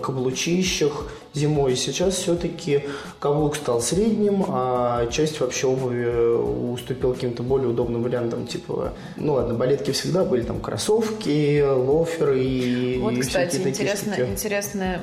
каблучищах, 0.02 1.06
зимой. 1.38 1.76
Сейчас 1.76 2.14
все-таки 2.14 2.84
каблук 3.20 3.56
стал 3.56 3.80
средним, 3.80 4.44
а 4.48 5.06
часть 5.10 5.40
вообще 5.40 5.66
обуви 5.66 6.04
уступил 6.72 7.14
каким-то 7.14 7.42
более 7.42 7.68
удобным 7.68 8.02
вариантам, 8.02 8.46
типа, 8.46 8.92
ну 9.16 9.34
ладно, 9.34 9.54
балетки 9.54 9.90
всегда 9.92 10.24
были, 10.24 10.42
там, 10.42 10.60
кроссовки, 10.60 11.62
лоферы 11.62 12.40
и 12.40 12.98
Вот, 13.00 13.18
кстати, 13.18 13.56
такие 13.56 13.70
интересно, 13.70 14.14
штуки. 14.14 14.28
интересно, 14.30 15.00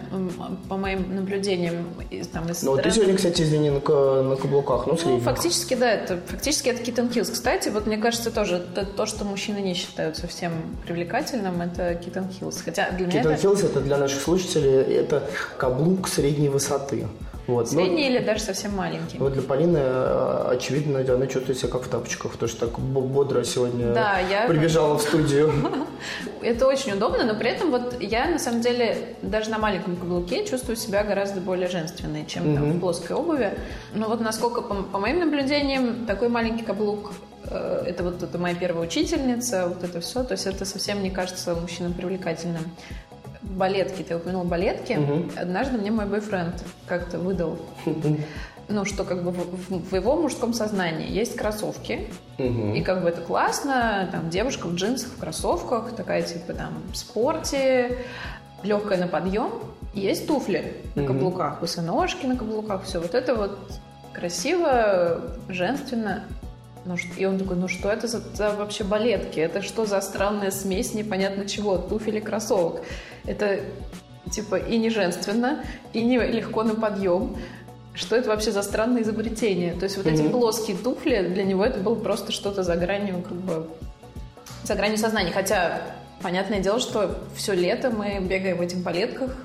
по 0.69 0.77
моим 0.77 1.15
наблюдениям, 1.15 1.75
из, 2.11 2.27
там, 2.27 2.49
из 2.51 2.61
Ну, 2.63 2.71
вот 2.71 2.83
ты 2.83 2.91
сегодня, 2.91 3.15
кстати, 3.15 3.41
извини, 3.41 3.69
на, 3.69 3.79
на 4.23 4.35
каблуках, 4.35 4.87
ну, 4.87 4.93
Ну, 4.93 4.97
средних. 4.97 5.23
фактически, 5.23 5.73
да, 5.75 5.91
это 5.91 6.19
фактически 6.27 6.69
это 6.69 6.81
Kitten 6.83 7.11
Heels. 7.11 7.31
Кстати, 7.31 7.69
вот 7.69 7.87
мне 7.87 7.97
кажется 7.97 8.31
тоже 8.31 8.55
это 8.75 8.85
то, 8.85 9.05
что 9.05 9.25
мужчины 9.25 9.59
не 9.59 9.73
считают 9.73 10.17
совсем 10.17 10.51
привлекательным, 10.85 11.61
это 11.61 11.91
Kitten 11.93 12.27
Heels. 12.29 12.57
Хотя 12.63 12.91
для 12.91 13.07
меня 13.07 13.19
Kitten 13.19 13.31
это 13.33 13.41
Heels 13.41 13.63
это 13.63 13.79
для 13.81 13.97
наших 13.97 14.21
слушателей 14.21 14.95
это 14.95 15.29
каблук 15.57 16.07
средней 16.25 16.49
высоты. 16.49 17.07
Вот. 17.47 17.71
Но- 17.71 17.79
средний 17.79 18.07
или 18.07 18.17
даже 18.17 18.41
совсем 18.41 18.75
маленький. 18.75 19.19
Вот 19.19 19.33
для 19.33 19.43
Полины, 19.43 19.77
э, 19.79 20.47
очевидно, 20.49 20.99
она 21.01 21.27
чувствует 21.27 21.59
себя 21.59 21.69
как 21.69 21.83
в 21.83 21.87
тапочках, 21.87 22.31
потому 22.31 22.49
что 22.49 22.65
так 22.65 22.79
бо- 22.79 23.01
бодро 23.01 23.43
сегодня 23.43 23.93
Да, 23.93 24.17
я- 24.19 24.47
прибежала 24.47 24.97
в 24.97 25.01
студию. 25.07 25.53
Это 26.41 26.65
очень 26.65 26.93
удобно, 26.93 27.23
но 27.23 27.35
при 27.35 27.51
этом 27.51 27.69
вот 27.69 28.01
я 28.01 28.25
на 28.25 28.39
самом 28.39 28.61
деле 28.61 29.15
даже 29.21 29.51
на 29.51 29.59
маленьком 29.59 29.95
каблуке 29.95 30.43
чувствую 30.47 30.75
себя 30.75 31.03
гораздо 31.03 31.39
более 31.39 31.67
женственной, 31.67 32.25
чем 32.25 32.55
там, 32.55 32.71
в 32.71 32.79
плоской 32.79 33.15
обуви. 33.15 33.53
Но 33.93 34.07
вот 34.07 34.21
насколько 34.21 34.63
по, 34.63 34.73
по 34.81 34.97
моим 34.97 35.19
наблюдениям 35.19 36.07
такой 36.07 36.29
маленький 36.29 36.63
каблук 36.63 37.11
э, 37.43 37.83
это 37.85 38.03
вот 38.03 38.23
это 38.23 38.39
моя 38.39 38.55
первая 38.55 38.87
учительница, 38.87 39.67
вот 39.67 39.83
это 39.83 40.01
все, 40.01 40.23
то 40.23 40.31
есть 40.31 40.47
это 40.47 40.65
совсем 40.65 41.03
не 41.03 41.11
кажется 41.11 41.53
мужчинам 41.53 41.93
привлекательным. 41.93 42.63
Балетки, 43.51 44.01
ты 44.03 44.15
упомянул 44.15 44.43
балетки. 44.43 44.93
Однажды 45.37 45.77
мне 45.77 45.91
мой 45.91 46.05
бойфренд 46.05 46.63
как-то 46.87 47.19
выдал, 47.19 47.57
ну, 48.67 48.83
что 48.85 49.03
как 49.03 49.23
бы 49.23 49.31
в, 49.31 49.89
в- 49.91 49.95
его 49.95 50.15
мужском 50.15 50.53
сознании 50.53 51.09
есть 51.09 51.35
кроссовки, 51.35 52.07
и 52.37 52.81
как 52.81 53.03
бы 53.03 53.09
это 53.09 53.21
классно, 53.21 54.09
там 54.11 54.29
девушка 54.29 54.67
в 54.67 54.75
джинсах, 54.75 55.11
в 55.11 55.19
кроссовках, 55.19 55.91
такая 55.95 56.23
типа 56.23 56.53
там 56.53 56.73
в 56.91 56.97
спорте, 56.97 57.99
легкая 58.63 58.97
на 58.97 59.07
подъем. 59.07 59.51
Есть 59.93 60.27
туфли 60.27 60.73
на 60.95 61.05
каблуках, 61.05 61.61
босоножки 61.61 62.25
на 62.25 62.35
каблуках, 62.35 62.83
все 62.83 62.99
вот 62.99 63.13
это 63.15 63.35
вот 63.35 63.57
красиво, 64.11 65.21
женственно. 65.49 66.23
Ну, 66.85 66.95
и 67.17 67.25
он 67.25 67.39
такой, 67.39 67.57
ну 67.57 67.67
что 67.67 67.89
это 67.89 68.07
за, 68.07 68.19
за 68.19 68.51
вообще 68.51 68.83
балетки? 68.83 69.39
Это 69.39 69.63
что 69.63 69.85
за 69.85 69.99
странная 70.01 70.51
смесь 70.51 70.93
непонятно 70.93 71.47
чего, 71.47 71.77
туфель 71.77 72.17
и 72.17 72.21
кроссовок? 72.21 72.81
Это 73.25 73.59
типа 74.31 74.55
и 74.55 74.77
не 74.77 74.91
женственно, 74.91 75.63
и 75.93 76.03
не 76.03 76.17
легко 76.19 76.63
на 76.63 76.75
подъем. 76.75 77.37
Что 77.95 78.15
это 78.15 78.29
вообще 78.29 78.51
за 78.51 78.61
странное 78.61 79.01
изобретение? 79.01 79.73
То 79.73 79.85
есть 79.85 79.97
вот 79.97 80.05
эти 80.05 80.21
плоские 80.27 80.77
туфли, 80.77 81.27
для 81.27 81.43
него 81.43 81.65
это 81.65 81.79
было 81.79 81.95
просто 81.95 82.31
что-то 82.31 82.61
за 82.61 82.75
гранью, 82.75 83.23
как 83.23 83.37
бы, 83.37 83.67
за 84.63 84.75
гранью 84.75 84.97
сознания. 84.97 85.31
Хотя, 85.31 85.81
понятное 86.21 86.59
дело, 86.59 86.79
что 86.79 87.17
все 87.35 87.53
лето 87.53 87.89
мы 87.89 88.19
бегаем 88.19 88.57
в 88.57 88.61
этих 88.61 88.79
балетках, 88.79 89.35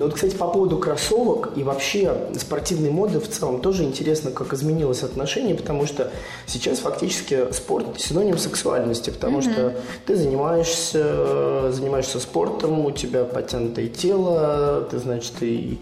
Ну 0.00 0.06
вот, 0.06 0.14
кстати, 0.14 0.34
по 0.34 0.48
поводу 0.48 0.78
кроссовок 0.78 1.50
и 1.56 1.62
вообще 1.62 2.16
спортивной 2.38 2.88
моды 2.88 3.20
в 3.20 3.28
целом 3.28 3.60
тоже 3.60 3.84
интересно, 3.84 4.30
как 4.30 4.54
изменилось 4.54 5.02
отношение, 5.02 5.54
потому 5.54 5.84
что 5.84 6.10
сейчас 6.46 6.78
фактически 6.78 7.52
спорт 7.52 8.00
синоним 8.00 8.38
сексуальности, 8.38 9.10
потому 9.10 9.42
что 9.42 9.74
ты 10.06 10.16
занимаешься, 10.16 11.70
занимаешься 11.70 12.18
спортом, 12.18 12.86
у 12.86 12.90
тебя 12.92 13.24
потянутое 13.24 13.88
тело, 13.88 14.88
ты, 14.90 14.98
значит, 14.98 15.34
и, 15.42 15.78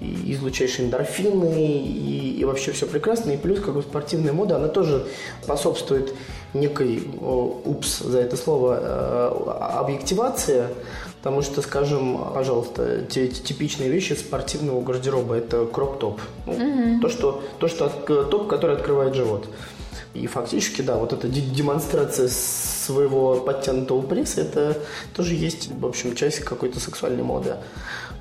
и 0.00 0.32
излучаешь 0.32 0.80
эндорфины, 0.80 1.82
и, 1.82 2.38
и 2.38 2.44
вообще 2.46 2.72
все 2.72 2.86
прекрасно. 2.86 3.32
И 3.32 3.36
плюс, 3.36 3.60
как 3.60 3.74
бы, 3.74 3.82
спортивная 3.82 4.32
мода, 4.32 4.56
она 4.56 4.68
тоже 4.68 5.06
способствует 5.42 6.14
некой, 6.54 7.02
о, 7.20 7.60
упс, 7.62 7.98
за 7.98 8.20
это 8.20 8.38
слово, 8.38 8.78
э, 8.80 9.50
объективации, 9.60 10.64
потому 11.24 11.40
что, 11.40 11.62
скажем, 11.62 12.18
пожалуйста, 12.34 13.00
те, 13.08 13.28
те 13.28 13.42
типичные 13.42 13.88
вещи 13.88 14.12
спортивного 14.12 14.82
гардероба– 14.82 15.34
это 15.36 15.64
кроп-топ. 15.64 16.20
Ну, 16.46 17.00
то, 17.00 17.08
что, 17.08 17.42
то, 17.58 17.66
что 17.66 17.86
от- 17.86 18.30
топ, 18.30 18.46
который 18.46 18.76
открывает 18.76 19.14
живот. 19.14 19.48
И 20.12 20.26
фактически, 20.26 20.82
да, 20.82 20.96
вот 20.96 21.14
эта 21.14 21.26
де- 21.26 21.40
демонстрация 21.40 22.28
своего 22.28 23.36
подтянутого 23.36 24.02
пресса, 24.02 24.42
это 24.42 24.76
тоже 25.16 25.34
есть, 25.34 25.70
в 25.72 25.86
общем, 25.86 26.14
часть 26.14 26.40
какой-то 26.40 26.78
сексуальной 26.78 27.22
моды. 27.22 27.56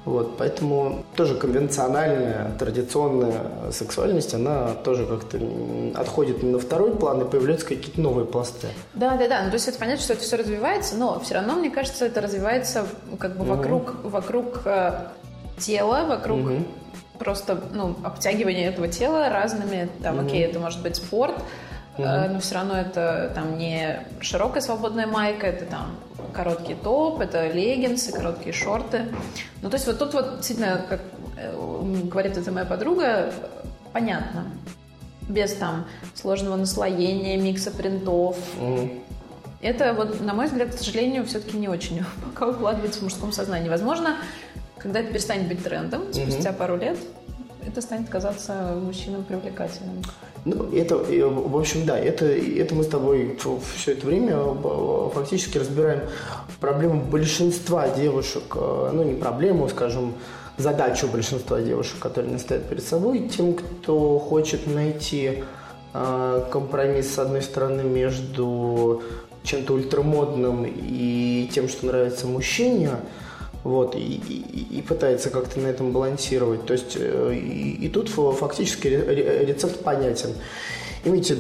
Вот, 0.06 0.38
поэтому 0.38 1.06
тоже 1.16 1.36
конвенциональная, 1.36 2.52
традиционная 2.60 3.72
сексуальность, 3.72 4.34
она 4.34 4.74
тоже 4.84 5.06
как-то 5.06 5.40
отходит 5.96 6.44
на 6.44 6.60
второй 6.60 6.94
план 6.94 7.22
и 7.22 7.26
появляются 7.26 7.66
какие-то 7.66 8.02
новые 8.02 8.26
пласты. 8.26 8.68
Да, 8.94 9.16
да, 9.16 9.30
да. 9.30 9.44
Ну, 9.44 9.50
то 9.50 9.54
есть 9.54 9.68
это 9.70 9.80
понятно, 9.80 10.04
что 10.04 10.14
это 10.14 10.24
все 10.24 10.36
развивается, 10.36 10.98
но 10.98 11.20
все 11.22 11.36
равно, 11.36 11.54
мне 11.56 11.70
кажется, 11.70 12.06
это 12.06 12.20
развивается 12.20 12.86
как 13.18 13.38
бы 13.38 13.46
вокруг, 13.46 13.96
вокруг 14.04 14.62
э, 14.66 15.08
тела, 15.58 16.06
вокруг 16.06 16.52
просто 17.18 17.62
ну, 17.72 17.96
обтягивания 18.04 18.70
этого 18.70 18.90
тела 18.90 19.30
разными. 19.30 19.90
Там, 20.02 20.20
окей, 20.20 20.44
это 20.44 20.60
может 20.60 20.82
быть 20.82 20.98
спорт, 20.98 21.36
э, 21.98 22.30
но 22.30 22.40
все 22.40 22.56
равно 22.56 22.78
это 22.78 23.32
там 23.36 23.58
не 23.58 24.00
широкая 24.20 24.62
свободная 24.62 25.08
майка, 25.08 25.48
это 25.48 25.66
там 25.66 25.96
короткий 26.34 26.76
топ, 26.76 27.20
это 27.22 27.52
леггинсы, 27.52 28.12
короткие 28.12 28.54
шорты. 28.54 29.06
Ну, 29.62 29.70
то 29.70 29.76
есть 29.76 29.88
вот 29.88 30.00
тут 30.00 30.14
вот 30.14 30.38
действительно, 30.38 30.86
как 30.90 31.02
э, 31.38 31.54
говорит 32.06 32.38
это 32.38 32.52
моя 32.52 32.66
подруга, 32.66 33.34
понятно. 33.92 34.46
Без 35.30 35.54
там 35.54 35.86
сложного 36.16 36.58
наслоения, 36.58 37.38
микса 37.38 37.72
принтов, 37.72 38.38
это 39.64 39.94
вот, 39.94 40.20
на 40.20 40.34
мой 40.34 40.48
взгляд, 40.48 40.76
к 40.76 40.78
сожалению, 40.78 41.26
все-таки 41.26 41.58
не 41.58 41.70
очень 41.70 42.04
пока 42.26 42.48
укладывается 42.50 43.00
в 43.00 43.04
мужском 43.04 43.32
сознании. 43.32 43.70
Возможно, 43.70 44.18
когда 44.78 45.00
это 45.00 45.12
перестанет 45.12 45.48
быть 45.48 45.64
трендом, 45.64 46.14
спустя 46.14 46.52
пару 46.52 46.76
лет, 46.76 46.98
это 47.68 47.82
станет 47.82 48.10
казаться 48.10 48.78
мужчинам 48.82 49.24
привлекательным. 49.24 50.04
Ну, 50.46 50.72
это, 50.74 50.98
в 50.98 51.58
общем, 51.58 51.86
да, 51.86 51.98
это, 51.98 52.26
это 52.26 52.76
мы 52.76 52.84
с 52.84 52.88
тобой 52.88 53.38
все 53.76 53.94
это 53.94 54.06
время 54.06 54.36
э, 54.36 55.10
фактически 55.14 55.58
разбираем 55.58 56.02
проблему 56.60 57.02
большинства 57.02 57.88
девушек, 57.88 58.44
э, 58.56 58.92
ну, 58.94 59.04
не 59.04 59.16
проблему, 59.16 59.70
скажем, 59.70 60.14
задачу 60.58 61.08
большинства 61.08 61.62
девушек, 61.62 62.00
которые 62.00 62.32
они 62.32 62.40
ставят 62.40 62.68
перед 62.68 62.84
собой, 62.84 63.30
тем, 63.30 63.54
кто 63.54 64.20
хочет 64.20 64.68
найти 64.68 65.44
э, 65.94 66.46
компромисс, 66.52 67.14
с 67.14 67.20
одной 67.20 67.42
стороны, 67.42 67.84
между 67.84 69.02
чем-то 69.44 69.74
ультрамодным 69.74 70.66
и 70.66 71.50
тем, 71.54 71.70
что 71.70 71.86
нравится 71.86 72.28
мужчине, 72.28 72.92
вот, 73.64 73.96
и, 73.96 74.00
и- 74.00 74.78
и 74.80 74.82
пытается 74.82 75.30
как-то 75.30 75.60
на 75.60 75.68
этом 75.68 75.92
балансировать. 75.92 76.66
То 76.66 76.74
есть 76.74 76.96
э, 77.00 77.34
и, 77.36 77.86
и 77.86 77.90
тут 77.90 78.10
фа- 78.10 78.32
фактически 78.32 78.88
ре- 78.88 79.04
ре- 79.04 79.46
рецепт 79.46 79.80
понятен. 79.84 80.32
Имейте 81.06 81.36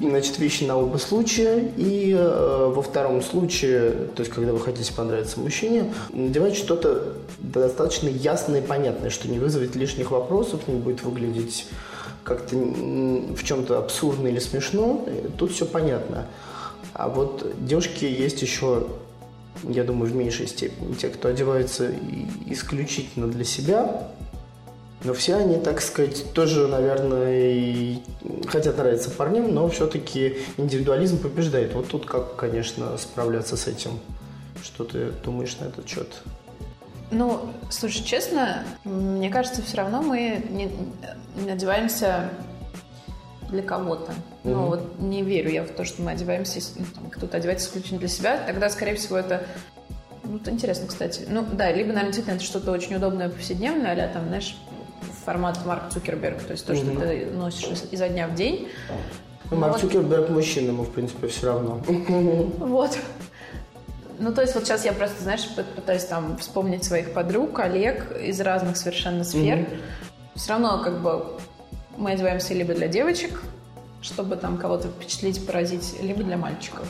значит, 0.00 0.38
вещи 0.38 0.62
на 0.64 0.76
оба 0.78 0.96
случая, 0.98 1.68
и 1.76 2.14
э, 2.16 2.72
во 2.74 2.80
втором 2.80 3.22
случае, 3.22 3.90
то 4.14 4.20
есть 4.22 4.32
когда 4.32 4.52
вы 4.52 4.60
хотите 4.60 4.92
понравиться 4.92 5.40
мужчине, 5.40 5.92
надевайте 6.12 6.56
что-то 6.58 7.14
достаточно 7.40 8.08
ясное 8.08 8.60
и 8.60 8.64
понятное, 8.64 9.10
что 9.10 9.26
не 9.28 9.40
вызовет 9.40 9.74
лишних 9.74 10.12
вопросов, 10.12 10.60
не 10.68 10.76
будет 10.76 11.02
выглядеть 11.02 11.66
как-то 12.22 12.54
в 12.54 13.42
чем-то 13.42 13.78
абсурдно 13.78 14.28
или 14.28 14.38
смешно. 14.38 15.04
Тут 15.38 15.50
все 15.52 15.66
понятно. 15.66 16.26
А 16.92 17.08
вот 17.08 17.44
девушки 17.58 18.04
есть 18.04 18.42
еще 18.42 18.86
я 19.64 19.84
думаю, 19.84 20.10
в 20.10 20.14
меньшей 20.14 20.46
степени. 20.46 20.94
Те, 20.94 21.08
кто 21.08 21.28
одеваются 21.28 21.88
и- 21.90 22.26
исключительно 22.52 23.26
для 23.28 23.44
себя, 23.44 24.08
но 25.02 25.14
все 25.14 25.36
они, 25.36 25.58
так 25.58 25.80
сказать, 25.80 26.32
тоже, 26.34 26.66
наверное, 26.66 27.52
и 27.52 27.98
хотят 28.48 28.76
нравиться 28.76 29.10
парням, 29.10 29.54
но 29.54 29.68
все-таки 29.68 30.38
индивидуализм 30.58 31.18
побеждает. 31.18 31.74
Вот 31.74 31.88
тут 31.88 32.06
как, 32.06 32.36
конечно, 32.36 32.96
справляться 32.98 33.56
с 33.56 33.66
этим? 33.66 33.98
Что 34.62 34.84
ты 34.84 35.10
думаешь 35.24 35.56
на 35.58 35.66
этот 35.66 35.88
счет? 35.88 36.22
Ну, 37.10 37.40
слушай, 37.70 38.04
честно, 38.04 38.62
мне 38.84 39.30
кажется, 39.30 39.62
все 39.62 39.78
равно 39.78 40.02
мы 40.02 40.44
не, 40.50 40.70
не 41.42 41.50
одеваемся 41.50 42.30
для 43.50 43.62
кого-то. 43.62 44.12
Ну, 44.44 44.66
вот 44.66 44.98
не 44.98 45.22
верю 45.22 45.50
я 45.50 45.64
в 45.64 45.68
то, 45.68 45.84
что 45.84 46.02
мы 46.02 46.12
одеваемся, 46.12 46.60
ну, 46.76 47.10
кто-то 47.10 47.36
одевается 47.36 47.68
исключительно 47.68 48.00
для 48.00 48.08
себя. 48.08 48.38
Тогда, 48.46 48.70
скорее 48.70 48.94
всего, 48.94 49.18
это... 49.18 49.44
Ну, 50.22 50.36
это 50.36 50.50
интересно, 50.50 50.86
кстати. 50.86 51.22
Ну, 51.28 51.44
да, 51.52 51.72
либо, 51.72 51.88
наверное, 51.88 52.06
действительно 52.06 52.36
это 52.36 52.44
что-то 52.44 52.70
очень 52.70 52.94
удобное, 52.96 53.28
повседневное, 53.28 53.92
а 53.92 54.08
там, 54.12 54.28
знаешь, 54.28 54.56
формат 55.24 55.64
Марк 55.66 55.90
Цукерберг, 55.92 56.42
то 56.42 56.52
есть 56.52 56.66
то, 56.66 56.74
что 56.74 56.86
ты 56.86 57.26
носишь 57.26 57.68
из- 57.68 57.92
изо 57.92 58.08
дня 58.08 58.28
в 58.28 58.34
день. 58.34 58.68
Ну, 59.50 59.56
Марк 59.56 59.72
вот- 59.74 59.80
Цукерберг 59.80 60.28
мужчина, 60.30 60.68
ему, 60.68 60.84
в 60.84 60.92
принципе, 60.92 61.26
все 61.28 61.46
равно. 61.46 61.80
Вот. 62.58 62.96
Ну, 64.18 64.34
то 64.34 64.42
есть 64.42 64.54
вот 64.54 64.64
сейчас 64.64 64.84
я 64.84 64.92
просто, 64.92 65.22
знаешь, 65.22 65.48
пытаюсь 65.74 66.04
там 66.04 66.36
вспомнить 66.36 66.84
своих 66.84 67.14
подруг, 67.14 67.54
коллег 67.54 68.14
из 68.22 68.38
разных 68.42 68.76
совершенно 68.76 69.24
сфер. 69.24 69.58
Mm-hmm. 69.60 69.78
Все 70.34 70.50
равно 70.50 70.82
как 70.82 71.00
бы 71.00 71.38
мы 72.00 72.12
одеваемся 72.12 72.54
либо 72.54 72.74
для 72.74 72.88
девочек, 72.88 73.42
чтобы 74.02 74.36
там 74.36 74.56
кого-то 74.56 74.88
впечатлить, 74.88 75.44
поразить, 75.46 75.96
либо 76.02 76.22
для 76.22 76.36
мальчиков. 76.36 76.86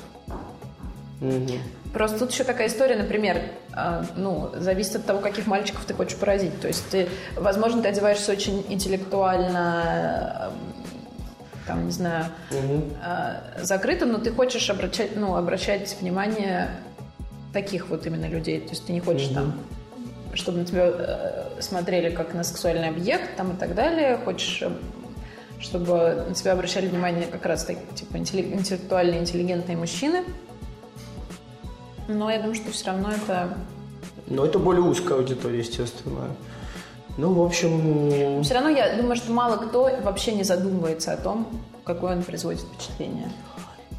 Mm-hmm. 1.21 1.59
Просто 1.93 2.19
тут 2.21 2.31
еще 2.31 2.45
такая 2.45 2.69
история, 2.69 2.97
например, 2.97 3.43
э, 3.77 4.05
ну, 4.17 4.51
зависит 4.55 4.97
от 4.97 5.07
того, 5.07 5.19
каких 5.19 5.47
мальчиков 5.47 5.85
ты 5.85 5.93
хочешь 5.93 6.17
поразить. 6.17 6.59
То 6.61 6.69
есть 6.69 6.89
ты, 6.89 7.09
возможно, 7.37 7.83
ты 7.83 7.89
одеваешься 7.89 8.33
очень 8.33 8.65
интеллектуально, 8.69 10.53
там, 11.67 11.87
не 11.87 11.93
знаю, 11.93 12.27
угу. 12.51 12.85
закрыто, 13.61 14.07
но 14.07 14.19
ты 14.19 14.33
хочешь 14.33 14.71
обращать, 14.71 15.17
ну, 15.17 15.37
обращать 15.37 15.97
внимание 16.01 16.71
таких 17.53 17.89
вот 17.89 18.07
именно 18.07 18.27
людей. 18.27 18.61
То 18.61 18.71
есть 18.71 18.87
ты 18.87 18.93
не 18.93 19.01
хочешь 19.01 19.27
угу. 19.27 19.35
там 19.35 19.55
чтобы 20.35 20.59
на 20.59 20.65
тебя 20.65 20.87
э, 20.87 21.61
смотрели 21.61 22.11
как 22.15 22.35
на 22.35 22.45
сексуальный 22.45 22.89
объект 22.89 23.37
там 23.37 23.53
и 23.53 23.57
так 23.57 23.75
далее. 23.75 24.17
Хочешь, 24.17 24.63
э, 24.63 24.71
чтобы 25.61 26.25
на 26.29 26.35
тебя 26.35 26.53
обращали 26.53 26.89
внимание 26.89 27.27
как 27.27 27.45
раз 27.47 27.65
так, 27.65 27.77
типа 27.95 28.17
интеллектуальные, 28.17 29.21
интеллигентные 29.21 29.77
мужчины. 29.77 30.25
Но 32.09 32.31
я 32.31 32.39
думаю, 32.39 32.55
что 32.55 32.73
все 32.73 32.87
равно 32.87 33.11
это... 33.13 33.57
Но 34.27 34.45
это 34.45 34.59
более 34.59 34.83
узкая 34.83 35.19
аудитория, 35.19 35.59
естественно. 35.59 36.29
Ну, 37.17 37.33
в 37.33 37.43
общем... 37.43 38.43
Все 38.43 38.55
равно 38.55 38.71
я 38.71 38.97
думаю, 38.97 39.17
что 39.17 39.33
мало 39.33 39.57
кто 39.57 39.91
вообще 40.03 40.33
не 40.33 40.43
задумывается 40.43 41.13
о 41.13 41.17
том, 41.17 41.47
какое 41.85 42.17
он 42.17 42.23
производит 42.23 42.61
впечатление. 42.61 43.31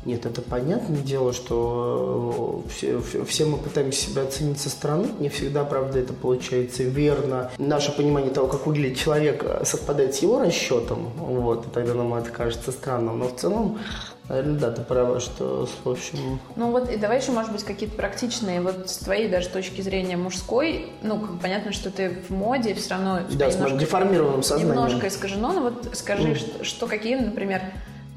Нет, 0.04 0.26
это 0.26 0.42
понятное 0.42 1.02
дело, 1.02 1.32
что 1.32 2.64
э, 2.66 2.70
все, 2.72 3.24
все 3.26 3.46
мы 3.46 3.58
пытаемся 3.58 4.10
себя 4.10 4.24
оценить 4.24 4.60
со 4.60 4.70
стороны. 4.70 5.08
Не 5.20 5.30
всегда, 5.30 5.64
правда, 5.64 6.00
это 6.00 6.14
получается 6.14 6.84
верно. 6.84 7.52
Наше 7.60 7.96
понимание 7.96 8.32
того, 8.32 8.48
как 8.48 8.66
выглядит 8.66 8.98
человек, 8.98 9.46
совпадает 9.64 10.16
с 10.16 10.20
его 10.20 10.40
расчетом. 10.40 11.12
Вот, 11.18 11.68
и 11.68 11.70
тогда 11.70 11.94
нам 11.94 12.14
это 12.16 12.32
кажется 12.32 12.72
странным. 12.72 13.20
Но 13.20 13.28
в 13.28 13.36
целом, 13.36 13.80
наверное, 14.28 14.60
да, 14.60 14.72
ты 14.72 14.82
права, 14.82 15.20
что, 15.20 15.70
в 15.84 15.90
общем... 15.90 16.40
Ну 16.56 16.72
вот, 16.72 16.90
и 16.90 16.98
давай 16.98 17.20
еще, 17.20 17.32
может 17.32 17.52
быть, 17.52 17.64
какие-то 17.64 17.96
практичные, 17.96 18.60
вот 18.60 18.90
с 18.90 18.98
твоей 18.98 19.30
даже 19.30 19.50
точки 19.50 19.82
зрения 19.82 20.18
мужской, 20.18 20.92
ну, 21.04 21.28
понятно, 21.40 21.74
что 21.74 21.92
ты 21.92 22.18
в 22.28 22.32
моде, 22.32 22.74
все 22.74 22.92
равно... 22.92 23.20
Да, 23.34 23.52
с 23.52 23.56
немножко, 23.56 23.78
деформированным 23.78 24.42
сознанием. 24.42 24.78
Немножко 24.78 25.08
искажено, 25.10 25.54
но 25.54 25.62
вот 25.62 25.90
скажи, 25.94 26.30
mm. 26.30 26.36
что, 26.36 26.64
что 26.64 26.88
какие, 26.88 27.16
например, 27.16 27.62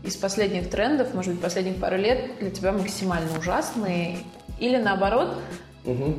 из 0.04 0.16
последних 0.16 0.70
трендов, 0.70 1.14
может 1.14 1.32
быть, 1.32 1.42
последних 1.42 1.76
пару 1.76 1.96
лет 1.96 2.38
для 2.38 2.50
тебя 2.50 2.72
максимально 2.72 3.38
ужасные? 3.38 4.18
Или 4.58 4.76
наоборот, 4.76 5.36
угу. 5.84 6.14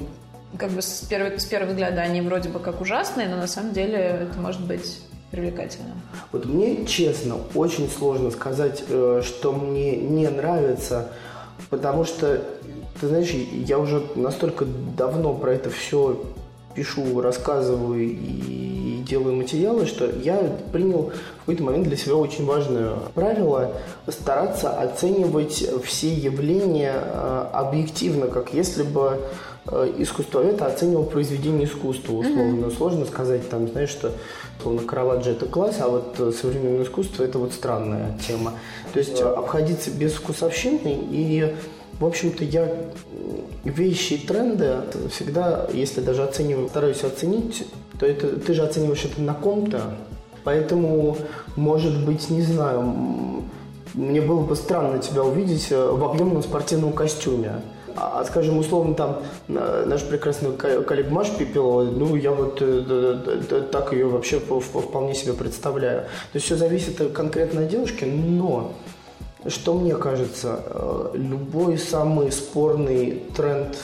как 0.57 0.71
бы 0.71 0.81
с 0.81 1.01
первого, 1.01 1.37
с 1.37 1.45
первого 1.45 1.69
взгляда 1.69 2.01
они 2.01 2.21
вроде 2.21 2.49
бы 2.49 2.59
как 2.59 2.81
ужасные, 2.81 3.29
но 3.29 3.37
на 3.37 3.47
самом 3.47 3.73
деле 3.73 4.27
это 4.29 4.39
может 4.39 4.61
быть 4.65 5.01
привлекательно? 5.31 5.93
Вот 6.31 6.45
мне, 6.45 6.85
честно, 6.85 7.37
очень 7.53 7.89
сложно 7.89 8.31
сказать, 8.31 8.83
э, 8.87 9.21
что 9.23 9.51
мне 9.51 9.95
не 9.97 10.27
нравится, 10.29 11.09
потому 11.69 12.05
что, 12.05 12.43
ты 12.99 13.07
знаешь, 13.07 13.29
я 13.29 13.77
уже 13.77 14.03
настолько 14.15 14.65
давно 14.97 15.33
про 15.33 15.53
это 15.53 15.69
все 15.69 16.23
пишу, 16.75 17.22
рассказываю 17.22 18.03
и 18.03 19.03
делаю 19.08 19.36
материалы, 19.36 19.86
что 19.86 20.10
я 20.10 20.38
принял 20.74 21.12
в 21.12 21.39
какой-то 21.39 21.63
момент 21.63 21.88
для 21.88 21.98
себя 21.98 22.15
очень 22.15 22.46
важное 22.46 22.96
правило 23.13 23.74
стараться 24.08 24.72
оценивать 24.72 25.63
все 25.84 26.13
явления 26.13 26.94
э, 26.96 27.46
объективно, 27.53 28.27
как 28.27 28.53
если 28.53 28.84
бы 28.84 29.22
э, 29.67 29.94
искусствовед 30.00 30.62
оценивал 30.62 31.05
произведение 31.05 31.67
искусства, 31.67 32.13
условно. 32.13 32.65
Mm-hmm. 32.65 32.77
Сложно 32.77 33.05
сказать, 33.05 33.48
там, 33.50 33.67
знаешь, 33.67 33.89
что 33.89 34.12
условно 34.60 34.82
Караваджо 34.82 35.32
это 35.32 35.46
класс, 35.46 35.77
а 35.79 35.88
вот 35.88 36.15
э, 36.20 36.32
современное 36.32 36.84
искусство 36.84 37.24
это 37.24 37.38
вот 37.38 37.53
странная 37.53 38.17
тема. 38.27 38.53
То 38.94 39.00
есть 39.00 39.22
обходиться 39.22 39.91
без 39.91 40.13
вкусовщины 40.13 40.98
и 41.12 41.55
в 41.99 42.05
общем-то, 42.05 42.43
я 42.43 42.71
вещи 43.63 44.13
и 44.13 44.17
тренды 44.17 44.75
всегда, 45.09 45.67
если 45.73 46.01
даже 46.01 46.23
оцениваю, 46.23 46.69
стараюсь 46.69 47.03
оценить, 47.03 47.65
то 47.99 48.05
это 48.05 48.39
ты 48.39 48.53
же 48.53 48.63
оцениваешь 48.63 49.05
это 49.05 49.21
на 49.21 49.33
ком-то. 49.33 49.95
Поэтому, 50.43 51.17
может 51.55 52.05
быть, 52.05 52.29
не 52.29 52.41
знаю, 52.41 52.93
мне 53.93 54.22
было 54.22 54.41
бы 54.41 54.55
странно 54.55 55.00
тебя 55.00 55.24
увидеть 55.24 55.67
э, 55.72 55.89
в 55.89 56.03
объемном 56.03 56.43
спортивном 56.43 56.93
костюме. 56.93 57.61
А, 57.96 58.20
а 58.20 58.25
скажем, 58.25 58.57
условно, 58.57 58.93
там 58.93 59.22
наш 59.48 60.03
прекрасный 60.03 60.51
коллег 60.53 61.09
Маш 61.09 61.31
Пипелова, 61.31 61.83
ну, 61.83 62.15
я 62.15 62.31
вот 62.31 62.57
э, 62.61 63.63
так 63.72 63.93
ее 63.93 64.07
вообще 64.07 64.39
вполне 64.39 65.15
себе 65.15 65.33
представляю. 65.33 66.01
То 66.01 66.35
есть 66.35 66.46
все 66.46 66.57
зависит 66.57 67.01
конкретно 67.13 67.61
от 67.61 67.70
девушки, 67.70 68.03
но 68.03 68.74
что 69.48 69.74
мне 69.74 69.96
кажется, 69.96 70.60
э, 70.66 71.12
любой 71.16 71.77
самый 71.77 72.31
спорный 72.31 73.22
тренд, 73.36 73.77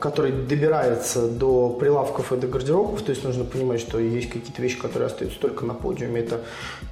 который 0.00 0.32
добирается 0.32 1.28
до 1.28 1.70
прилавков 1.70 2.32
и 2.32 2.36
до 2.36 2.46
гардеробов, 2.46 3.02
то 3.02 3.10
есть 3.10 3.24
нужно 3.24 3.44
понимать, 3.44 3.80
что 3.80 3.98
есть 3.98 4.28
какие-то 4.28 4.60
вещи, 4.60 4.78
которые 4.78 5.06
остаются 5.06 5.38
только 5.40 5.64
на 5.64 5.74
подиуме, 5.74 6.20
это 6.20 6.40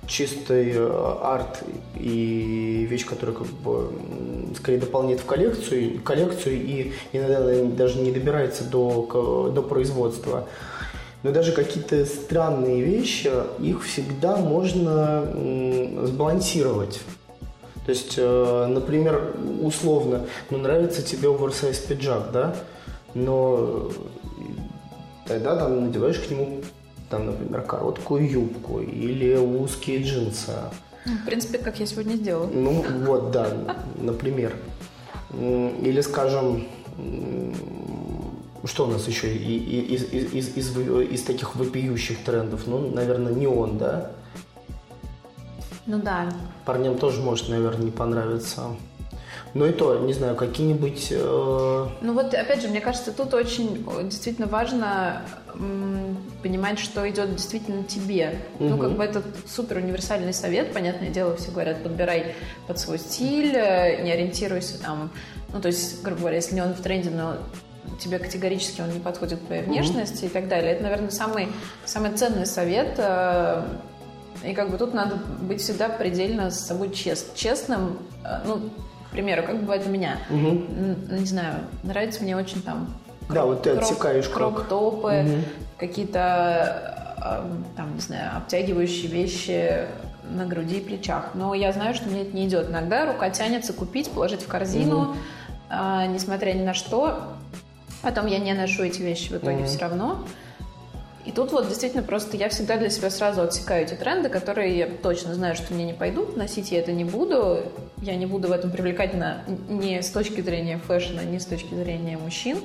чистый 0.07 0.73
э, 0.75 1.17
арт 1.23 1.65
и 1.97 2.87
вещь, 2.89 3.05
которая 3.05 3.37
как 3.37 3.47
бы 3.47 3.91
скорее 4.57 4.79
дополняет 4.79 5.21
в 5.21 5.27
коллекцию, 5.27 6.01
коллекцию 6.03 6.57
и 6.57 6.93
иногда 7.13 7.65
даже 7.77 7.99
не 7.99 8.13
добирается 8.13 8.65
до, 8.65 9.51
до 9.53 9.63
производства. 9.63 10.47
Но 11.23 11.33
даже 11.33 11.51
какие-то 11.51 12.05
странные 12.07 12.83
вещи, 12.83 13.33
их 13.59 13.83
всегда 13.83 14.37
можно 14.37 15.27
сбалансировать. 16.07 17.01
То 17.87 17.93
есть, 17.93 18.15
э, 18.19 18.67
например, 18.67 19.37
условно, 19.63 20.27
ну, 20.51 20.59
нравится 20.59 21.03
тебе 21.03 21.29
оверсайз 21.29 21.79
пиджак, 21.79 22.33
да, 22.33 22.57
но 23.15 23.93
тогда 25.25 25.57
там 25.57 25.85
надеваешь 25.87 26.19
к 26.19 26.29
нему, 26.29 26.63
там, 27.09 27.27
например, 27.27 27.63
короткую 27.63 28.29
юбку 28.29 28.81
или 28.81 29.37
узкие 29.37 30.03
джинсы. 30.03 30.51
Ну, 31.05 31.13
в 31.13 31.25
принципе, 31.27 31.59
как 31.59 31.79
я 31.79 31.87
сегодня 31.87 32.17
сделала. 32.17 32.49
Ну, 32.53 32.85
вот, 33.05 33.31
да, 33.31 33.53
например. 34.01 34.57
Или, 35.33 36.01
скажем, 36.01 36.67
что 38.65 38.87
у 38.87 38.91
нас 38.91 39.07
еще 39.07 39.33
из, 39.33 40.03
из, 40.13 40.33
из, 40.35 40.57
из, 40.57 40.77
из 40.77 41.23
таких 41.23 41.55
вопиющих 41.55 42.25
трендов? 42.25 42.67
Ну, 42.67 42.91
наверное, 42.91 43.33
неон, 43.33 43.79
да? 43.79 44.11
Ну 45.87 45.99
да. 45.99 46.29
Парням 46.65 46.99
тоже 46.99 47.21
может, 47.21 47.49
наверное, 47.49 47.87
не 47.87 47.91
понравиться. 47.91 48.77
Ну 49.55 49.65
и 49.65 49.73
то, 49.73 49.99
не 50.01 50.13
знаю, 50.13 50.37
какие-нибудь... 50.37 51.09
Э... 51.13 51.87
Ну 52.03 52.13
вот, 52.13 52.35
опять 52.35 52.61
же, 52.61 52.69
мне 52.69 52.81
кажется, 52.83 53.11
тут 53.11 53.33
очень 53.33 53.87
действительно 54.03 54.47
важно 54.47 55.23
м, 55.55 56.19
понимать, 56.43 56.79
что 56.79 57.09
идет 57.09 57.35
действительно 57.35 57.83
тебе. 57.85 58.39
Угу. 58.59 58.69
Ну, 58.69 58.79
как 58.79 58.93
бы 58.97 59.05
это 59.05 59.23
супер 59.47 59.79
универсальный 59.79 60.35
совет, 60.35 60.75
понятное 60.75 61.09
дело, 61.09 61.37
все 61.37 61.53
говорят, 61.53 61.83
подбирай 61.83 62.35
под 62.67 62.79
свой 62.79 62.99
стиль, 62.99 63.57
э, 63.57 64.03
не 64.03 64.13
ориентируйся 64.13 64.79
там... 64.83 65.11
Ну, 65.55 65.61
то 65.61 65.69
есть, 65.69 66.03
грубо 66.03 66.21
говоря, 66.21 66.37
если 66.37 66.55
не 66.55 66.61
он 66.61 66.75
в 66.75 66.83
тренде, 66.83 67.09
но 67.09 67.37
тебе 67.99 68.19
категорически 68.19 68.83
он 68.83 68.93
не 68.93 69.01
подходит 69.01 69.39
к 69.39 69.47
твоей 69.47 69.63
внешности 69.63 70.25
угу. 70.25 70.27
и 70.27 70.29
так 70.29 70.49
далее. 70.49 70.73
Это, 70.73 70.83
наверное, 70.83 71.11
самый, 71.11 71.49
самый 71.87 72.11
ценный 72.13 72.45
совет 72.45 72.97
э, 72.99 73.63
и 74.45 74.53
как 74.55 74.71
бы 74.71 74.79
тут 74.79 74.95
надо 74.95 75.17
быть 75.17 75.61
всегда 75.61 75.89
предельно 75.89 76.51
с 76.51 76.67
собой 76.67 76.91
чест, 76.91 77.35
честным. 77.35 77.99
Э, 78.25 78.41
ну, 78.45 78.71
к 79.09 79.11
примеру, 79.13 79.43
как 79.45 79.61
бывает 79.61 79.87
у 79.87 79.91
меня. 79.91 80.19
Угу. 80.31 81.17
Не 81.17 81.27
знаю, 81.27 81.55
нравится 81.83 82.23
мне 82.23 82.37
очень 82.37 82.63
там... 82.63 82.95
Кроп, 83.29 83.35
да, 83.35 83.45
вот 83.45 83.63
ты 83.63 83.71
отсекаешь 83.71 84.29
кроп-топы, 84.29 85.25
угу. 85.25 85.43
какие-то 85.79 87.13
э, 87.19 87.43
там, 87.77 87.95
не 87.95 88.01
знаю, 88.01 88.37
обтягивающие 88.37 89.11
вещи 89.11 89.87
на 90.31 90.47
груди 90.47 90.79
и 90.79 90.81
плечах. 90.81 91.31
Но 91.35 91.55
я 91.55 91.73
знаю, 91.73 91.95
что 91.95 92.09
мне 92.09 92.23
это 92.23 92.37
не 92.37 92.47
идет. 92.47 92.69
Иногда 92.69 93.07
рука 93.07 93.31
тянется 93.31 93.73
купить, 93.73 94.11
положить 94.11 94.43
в 94.43 94.49
корзину, 94.49 95.01
угу. 95.01 95.17
а, 95.71 96.07
несмотря 96.07 96.53
ни 96.53 96.63
на 96.63 96.75
что. 96.75 97.21
Потом 98.03 98.27
я 98.27 98.39
не 98.39 98.53
ношу 98.53 98.85
эти 98.85 99.01
вещи 99.01 99.33
в 99.33 99.37
итоге 99.37 99.59
угу. 99.59 99.67
все 99.67 99.79
равно. 99.79 100.25
И 101.27 101.33
тут 101.33 101.51
вот 101.51 101.67
действительно 101.67 102.05
просто 102.05 102.37
я 102.37 102.49
всегда 102.49 102.77
для 102.77 102.89
себя 102.89 103.11
сразу 103.11 103.43
отсекаю 103.43 103.85
эти 103.85 103.95
тренды, 103.95 104.29
которые 104.29 104.79
я 104.79 104.87
точно 104.87 105.35
знаю, 105.35 105.57
что 105.57 105.75
мне 105.75 105.85
не 105.85 105.93
пойдут, 105.93 106.37
носить 106.37 106.71
я 106.71 106.79
это 106.79 106.93
не 106.93 107.03
буду, 107.05 107.63
я 108.01 108.15
не 108.15 108.27
буду 108.27 108.47
в 108.47 108.53
этом 108.53 108.71
привлекательна 108.71 109.43
ни 109.69 110.01
с 110.01 110.09
точки 110.11 110.41
зрения 110.41 110.79
фэшна, 110.79 111.23
ни 111.23 111.39
с 111.39 111.47
точки 111.47 111.75
зрения 111.75 112.17
мужчин. 112.17 112.59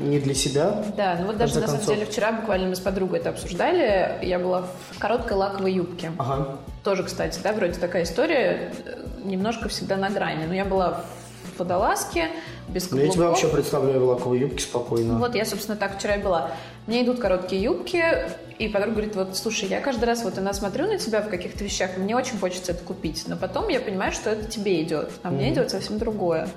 Не 0.00 0.18
для 0.18 0.34
себя? 0.34 0.84
Да, 0.96 1.16
ну 1.20 1.26
вот 1.28 1.36
даже 1.36 1.60
на 1.60 1.68
самом 1.68 1.86
деле 1.86 2.06
вчера 2.06 2.32
буквально 2.32 2.66
мы 2.68 2.74
с 2.74 2.80
подругой 2.80 3.20
это 3.20 3.30
обсуждали, 3.30 4.18
я 4.22 4.40
была 4.40 4.66
в 4.90 4.98
короткой 4.98 5.36
лаковой 5.36 5.72
юбке. 5.72 6.10
Ага. 6.18 6.58
Тоже, 6.82 7.04
кстати, 7.04 7.38
да, 7.42 7.52
вроде 7.52 7.78
такая 7.78 8.02
история, 8.02 8.72
немножко 9.22 9.68
всегда 9.68 9.96
на 9.96 10.10
грани, 10.10 10.44
но 10.46 10.54
я 10.54 10.64
была 10.64 11.04
в 11.54 11.58
водолазке, 11.60 12.28
без 12.68 12.90
Ну, 12.90 12.96
я 12.98 13.02
каблуков. 13.02 13.14
тебя 13.14 13.28
вообще 13.28 13.48
представляю 13.48 14.00
в 14.00 14.08
лаковой 14.08 14.38
юбке 14.40 14.62
спокойно. 14.62 15.18
Вот 15.18 15.34
я, 15.36 15.44
собственно, 15.44 15.76
так 15.76 15.96
вчера 15.98 16.16
и 16.16 16.22
была. 16.22 16.50
Мне 16.88 17.04
идут 17.04 17.18
короткие 17.18 17.62
юбки, 17.62 18.02
и 18.58 18.66
подруга 18.66 18.92
говорит, 18.92 19.14
вот, 19.14 19.36
слушай, 19.36 19.68
я 19.68 19.78
каждый 19.82 20.06
раз 20.06 20.24
вот 20.24 20.38
она 20.38 20.54
смотрю 20.54 20.86
на 20.86 20.96
тебя 20.96 21.20
в 21.20 21.28
каких-то 21.28 21.62
вещах, 21.62 21.98
и 21.98 22.00
мне 22.00 22.16
очень 22.16 22.38
хочется 22.38 22.72
это 22.72 22.82
купить, 22.82 23.24
но 23.28 23.36
потом 23.36 23.68
я 23.68 23.78
понимаю, 23.78 24.10
что 24.10 24.30
это 24.30 24.50
тебе 24.50 24.82
идет, 24.82 25.10
а 25.22 25.30
мне 25.30 25.52
идет 25.52 25.70
совсем 25.70 25.98
другое. 25.98 26.48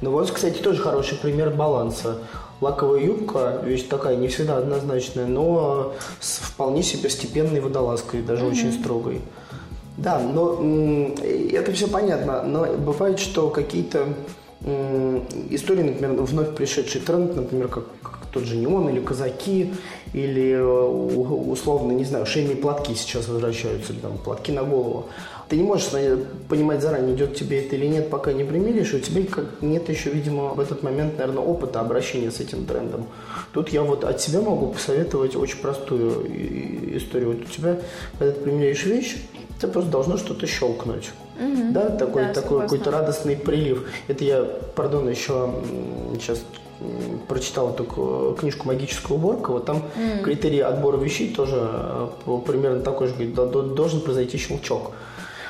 Ну 0.00 0.10
вот, 0.10 0.28
кстати, 0.28 0.58
тоже 0.58 0.82
хороший 0.82 1.16
пример 1.18 1.50
баланса. 1.50 2.18
Лаковая 2.60 3.00
юбка, 3.00 3.60
вещь 3.64 3.86
такая 3.86 4.16
не 4.16 4.26
всегда 4.26 4.56
однозначная, 4.56 5.26
но 5.26 5.94
с 6.18 6.38
вполне 6.38 6.82
себе 6.82 7.08
степенной 7.08 7.60
водолазкой, 7.60 8.22
даже 8.22 8.46
очень 8.46 8.72
строгой. 8.72 9.20
Да, 9.96 10.18
но 10.18 10.60
это 11.22 11.70
все 11.70 11.86
понятно, 11.86 12.42
но 12.42 12.64
бывает, 12.64 13.20
что 13.20 13.50
какие-то 13.50 14.08
истории, 15.48 15.84
например, 15.84 16.20
вновь 16.22 16.56
пришедший 16.56 17.00
тренд, 17.02 17.36
например, 17.36 17.68
как 17.68 17.86
тот 18.32 18.44
же 18.44 18.56
неон 18.56 18.88
или 18.88 19.00
казаки, 19.00 19.72
или 20.12 20.52
э, 20.52 20.62
условно, 20.62 21.92
не 21.92 22.04
знаю, 22.04 22.26
шейные 22.26 22.56
платки 22.56 22.94
сейчас 22.94 23.28
возвращаются, 23.28 23.92
или 23.92 24.00
там 24.00 24.18
платки 24.18 24.52
на 24.52 24.62
голову. 24.62 25.08
Ты 25.48 25.56
не 25.56 25.64
можешь 25.64 25.88
понимать 26.48 26.80
заранее, 26.80 27.16
идет 27.16 27.34
тебе 27.34 27.64
это 27.64 27.74
или 27.74 27.86
нет, 27.86 28.08
пока 28.08 28.32
не 28.32 28.44
примеришь, 28.44 28.92
и 28.94 28.98
у 28.98 29.00
тебя 29.00 29.24
как 29.28 29.60
нет 29.60 29.88
еще, 29.88 30.10
видимо, 30.10 30.54
в 30.54 30.60
этот 30.60 30.84
момент, 30.84 31.18
наверное, 31.18 31.42
опыта 31.42 31.80
обращения 31.80 32.30
с 32.30 32.38
этим 32.38 32.66
трендом. 32.66 33.06
Тут 33.52 33.70
я 33.70 33.82
вот 33.82 34.04
от 34.04 34.20
себя 34.20 34.42
могу 34.42 34.68
посоветовать 34.68 35.34
очень 35.34 35.58
простую 35.58 36.96
историю. 36.96 37.32
Вот 37.32 37.42
у 37.42 37.50
тебя, 37.50 37.80
когда 38.16 38.32
ты 38.32 38.40
примеряешь 38.40 38.84
вещь, 38.84 39.16
тебе 39.58 39.72
просто 39.72 39.90
должно 39.90 40.18
что-то 40.18 40.46
щелкнуть. 40.46 41.10
Да, 41.72 41.90
такой, 41.90 42.26
Да, 42.26 42.34
такой 42.34 42.60
какой-то 42.60 42.90
радостный 42.90 43.36
прилив. 43.36 43.88
Это 44.08 44.24
я, 44.24 44.44
пардон, 44.74 45.08
еще 45.08 45.52
сейчас 46.14 46.44
прочитал 47.28 47.70
эту 47.74 48.36
книжку 48.38 48.66
«Магическая 48.66 49.16
уборка». 49.16 49.50
Вот 49.52 49.64
там 49.66 49.82
критерии 50.24 50.60
отбора 50.60 50.96
вещей 50.96 51.32
тоже 51.34 51.56
э, 51.60 52.08
примерно 52.46 52.80
такой 52.80 53.08
же. 53.08 53.14
говорит, 53.14 53.34
«До- 53.34 53.46
до- 53.46 53.62
Должен 53.62 54.00
произойти 54.00 54.38
щелчок. 54.38 54.92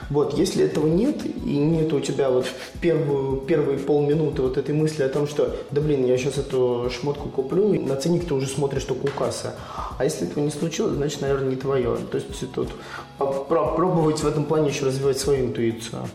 Вот, 0.09 0.37
если 0.37 0.65
этого 0.65 0.89
нет, 0.89 1.25
и 1.25 1.57
нет 1.57 1.93
у 1.93 2.01
тебя 2.01 2.31
вот 2.31 2.45
в 2.45 2.81
первую, 2.81 3.37
первые 3.43 3.79
полминуты 3.79 4.43
вот 4.43 4.59
этой 4.59 4.75
мысли 4.75 5.05
о 5.05 5.09
том, 5.09 5.29
что, 5.29 5.55
да 5.71 5.81
блин, 5.81 6.05
я 6.05 6.19
сейчас 6.19 6.37
эту 6.39 6.91
шмотку 6.91 7.29
куплю, 7.29 7.73
и 7.75 7.79
на 7.79 7.95
ценник 7.95 8.27
ты 8.27 8.35
уже 8.35 8.49
смотришь 8.49 8.83
только 8.85 9.05
у 9.07 9.11
кассы. 9.17 9.53
А 9.99 10.03
если 10.05 10.27
этого 10.27 10.43
не 10.43 10.51
случилось, 10.51 10.95
значит, 10.95 11.21
наверное, 11.21 11.51
не 11.51 11.57
твое. 11.57 11.97
То 12.11 12.17
есть 12.19 12.53
тут 12.53 12.71
попробовать 13.19 14.19
в 14.21 14.27
этом 14.27 14.45
плане 14.45 14.71
еще 14.71 14.85
развивать 14.87 15.19
свою 15.19 15.47
интуицию. 15.47 16.09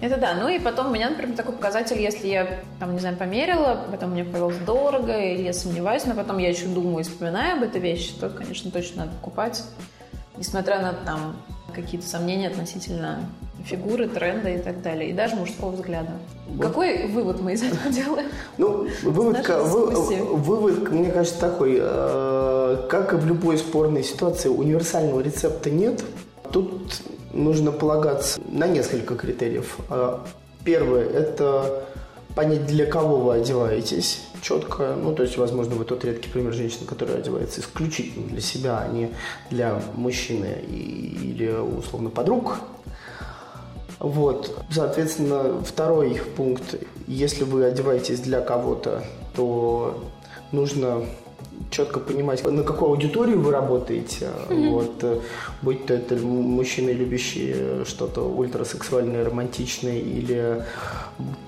Это 0.00 0.16
да. 0.18 0.34
Ну 0.34 0.48
и 0.48 0.58
потом 0.58 0.88
у 0.88 0.90
меня, 0.90 1.08
например, 1.10 1.36
такой 1.36 1.54
показатель, 1.54 1.98
если 2.00 2.26
я, 2.28 2.60
там, 2.78 2.92
не 2.92 2.98
знаю, 3.00 3.16
померила, 3.16 3.84
потом 3.90 4.10
мне 4.10 4.24
показалось 4.24 4.56
дорого, 4.58 5.16
или 5.18 5.42
я 5.42 5.52
сомневаюсь, 5.52 6.04
но 6.04 6.14
потом 6.14 6.38
я 6.38 6.48
еще 6.50 6.66
думаю 6.66 7.00
и 7.00 7.02
вспоминаю 7.02 7.56
об 7.56 7.62
этой 7.62 7.80
вещи, 7.80 8.12
то, 8.20 8.28
конечно, 8.28 8.70
точно 8.70 9.04
надо 9.06 9.16
покупать. 9.16 9.62
Несмотря 10.36 10.80
на 10.82 10.92
там 10.92 11.36
какие-то 11.74 12.06
сомнения 12.06 12.48
относительно 12.48 13.20
фигуры, 13.64 14.08
тренда 14.08 14.50
и 14.50 14.58
так 14.58 14.82
далее. 14.82 15.10
И 15.10 15.12
даже 15.12 15.36
мужского 15.36 15.70
взгляда. 15.70 16.10
Какой 16.60 17.06
вывод 17.06 17.40
мы 17.40 17.54
из 17.54 17.62
этого 17.62 17.90
делаем? 17.90 18.26
Ну, 18.58 18.88
вывод, 19.04 19.48
вы- 19.48 20.34
вывод, 20.34 20.90
мне 20.90 21.10
кажется, 21.10 21.40
такой. 21.40 21.78
э, 21.80 22.86
Как 22.90 23.12
и 23.12 23.16
в 23.16 23.24
любой 23.26 23.56
спорной 23.58 24.02
ситуации, 24.04 24.48
универсального 24.48 25.20
рецепта 25.20 25.70
нет. 25.70 26.02
Тут 26.52 27.00
нужно 27.34 27.72
полагаться 27.72 28.40
на 28.48 28.66
несколько 28.66 29.16
критериев. 29.16 29.76
Э, 29.90 30.18
Первое– 30.64 31.04
это 31.10 31.84
понять, 32.34 32.66
для 32.66 32.86
кого 32.86 33.18
вы 33.18 33.34
одеваетесь 33.34 34.22
четко. 34.40 34.94
Ну, 34.94 35.14
то 35.14 35.22
есть, 35.22 35.36
возможно, 35.36 35.74
вы 35.74 35.84
тот 35.84 36.04
редкий 36.04 36.30
пример 36.30 36.54
женщины, 36.54 36.86
которая 36.86 37.18
одевается 37.18 37.60
исключительно 37.60 38.26
для 38.28 38.40
себя, 38.40 38.78
а 38.78 38.88
не 38.88 39.10
для 39.50 39.80
мужчины 39.94 40.56
или, 40.66 41.50
условно, 41.50 42.08
подруг. 42.08 42.56
Вот, 43.98 44.56
соответственно, 44.70 45.62
второй 45.62 46.20
пункт, 46.36 46.76
если 47.06 47.44
вы 47.44 47.64
одеваетесь 47.64 48.20
для 48.20 48.40
кого-то, 48.40 49.04
то 49.36 50.02
нужно 50.50 51.04
четко 51.70 51.98
понимать, 52.00 52.44
на 52.46 52.62
какую 52.62 52.90
аудиторию 52.90 53.40
вы 53.40 53.50
работаете. 53.50 54.28
Вот, 54.70 55.02
э, 55.02 55.20
будь 55.62 55.86
то 55.86 55.94
это 55.94 56.14
мужчины, 56.16 56.90
любящие 56.90 57.84
что-то 57.84 58.22
ультрасексуальное, 58.28 59.24
романтичное, 59.24 59.98
или 59.98 60.62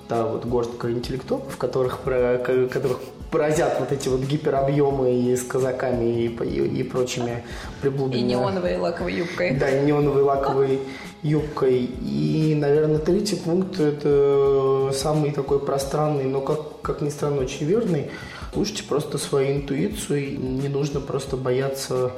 та 0.08 0.26
вот 0.26 0.44
горстка 0.46 0.90
интеллектуалов, 0.90 1.56
которых, 1.56 1.98
про, 2.00 2.38
ко- 2.38 2.66
которых 2.68 2.98
поразят 3.30 3.76
вот 3.80 3.92
эти 3.92 4.08
вот 4.08 4.20
гиперобъемы 4.20 5.12
и 5.14 5.36
с 5.36 5.42
казаками 5.42 6.04
и, 6.04 6.26
и- 6.44 6.80
и 6.80 6.82
прочими 6.82 7.44
приблудами. 7.82 8.20
И 8.20 8.22
неоновой 8.24 8.78
лаковой 8.78 9.14
юбкой. 9.14 9.56
Да, 9.56 9.68
и 9.70 9.84
неоновой 9.84 10.22
лаковой 10.22 10.80
юбкой. 11.22 11.88
И, 12.02 12.56
наверное, 12.56 12.98
третий 12.98 13.36
пункт– 13.36 13.80
это 13.80 14.90
самый 14.94 15.32
такой 15.32 15.58
пространный, 15.58 16.24
но, 16.24 16.40
как, 16.40 16.80
как 16.82 17.00
ни 17.02 17.10
странно, 17.10 17.42
очень 17.42 17.66
верный. 17.66 18.10
Слушайте 18.52 18.82
просто 18.84 19.18
свою 19.18 19.56
интуицию, 19.56 20.28
и 20.28 20.36
не 20.36 20.68
нужно 20.68 21.00
просто 21.00 21.36
бояться 21.36 22.12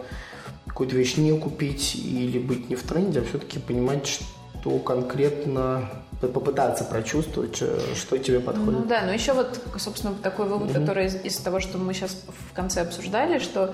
какую-то 0.67 0.97
вещь 0.97 1.17
не 1.17 1.37
купить 1.39 1.97
или 1.97 2.39
быть 2.39 2.69
не 2.69 2.77
в 2.77 2.83
тренде, 2.83 3.21
а 3.21 3.25
все-таки 3.25 3.59
понимать, 3.59 4.07
что 4.07 4.79
конкретно 4.79 5.89
попытаться 6.21 6.85
прочувствовать, 6.85 7.59
э, 7.61 7.81
что 7.95 8.19
тебе 8.19 8.41
подходит. 8.41 8.81
Ну 8.81 8.85
да, 8.87 9.03
но 9.03 9.13
еще 9.13 9.33
вот, 9.33 9.61
собственно, 9.79 10.15
такой 10.15 10.47
вывод, 10.47 10.73
который 10.73 11.07
из, 11.07 11.15
из 11.25 11.37
того, 11.37 11.61
что 11.61 11.79
мы 11.79 11.95
сейчас 11.95 12.25
в 12.51 12.55
конце 12.55 12.83
обсуждали, 12.83 13.39
что 13.39 13.73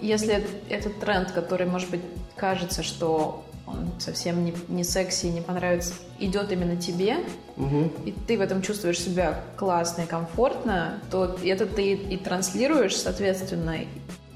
если 0.00 0.44
этот 0.68 0.98
тренд, 1.00 1.30
который, 1.30 1.66
может 1.66 1.90
быть, 1.90 2.02
кажется, 2.36 2.82
что 2.82 3.44
он 3.66 3.90
совсем 3.98 4.44
не, 4.44 4.54
не 4.68 4.84
секси, 4.84 5.26
не 5.26 5.40
понравится, 5.40 5.94
идет 6.18 6.52
именно 6.52 6.76
тебе, 6.76 7.16
Мгм. 7.56 7.90
и 8.04 8.12
ты 8.12 8.38
в 8.38 8.40
этом 8.40 8.62
чувствуешь 8.62 9.00
себя 9.00 9.40
классно 9.56 10.02
и 10.02 10.06
комфортно, 10.06 11.00
то 11.10 11.36
это 11.44 11.66
ты 11.66 11.92
и 11.94 12.16
транслируешь, 12.16 12.96
соответственно, 12.96 13.76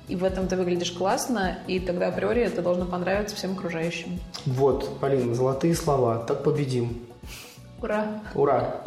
и 0.09 0.17
в 0.17 0.25
этом 0.25 0.49
ты 0.49 0.57
выглядишь 0.57 0.91
классно, 0.91 1.59
и 1.69 1.79
тогда 1.79 2.09
априори 2.09 2.43
это 2.43 2.63
должно 2.63 2.85
понравиться 2.85 3.37
всем 3.37 3.53
окружающим. 3.53 4.19
Вот, 4.45 4.99
Полина, 4.99 5.35
золотые 5.35 5.75
слова. 5.77 6.19
Так 6.19 6.43
победим. 6.43 6.99
Ура! 7.81 8.21
Ура! 8.35 8.83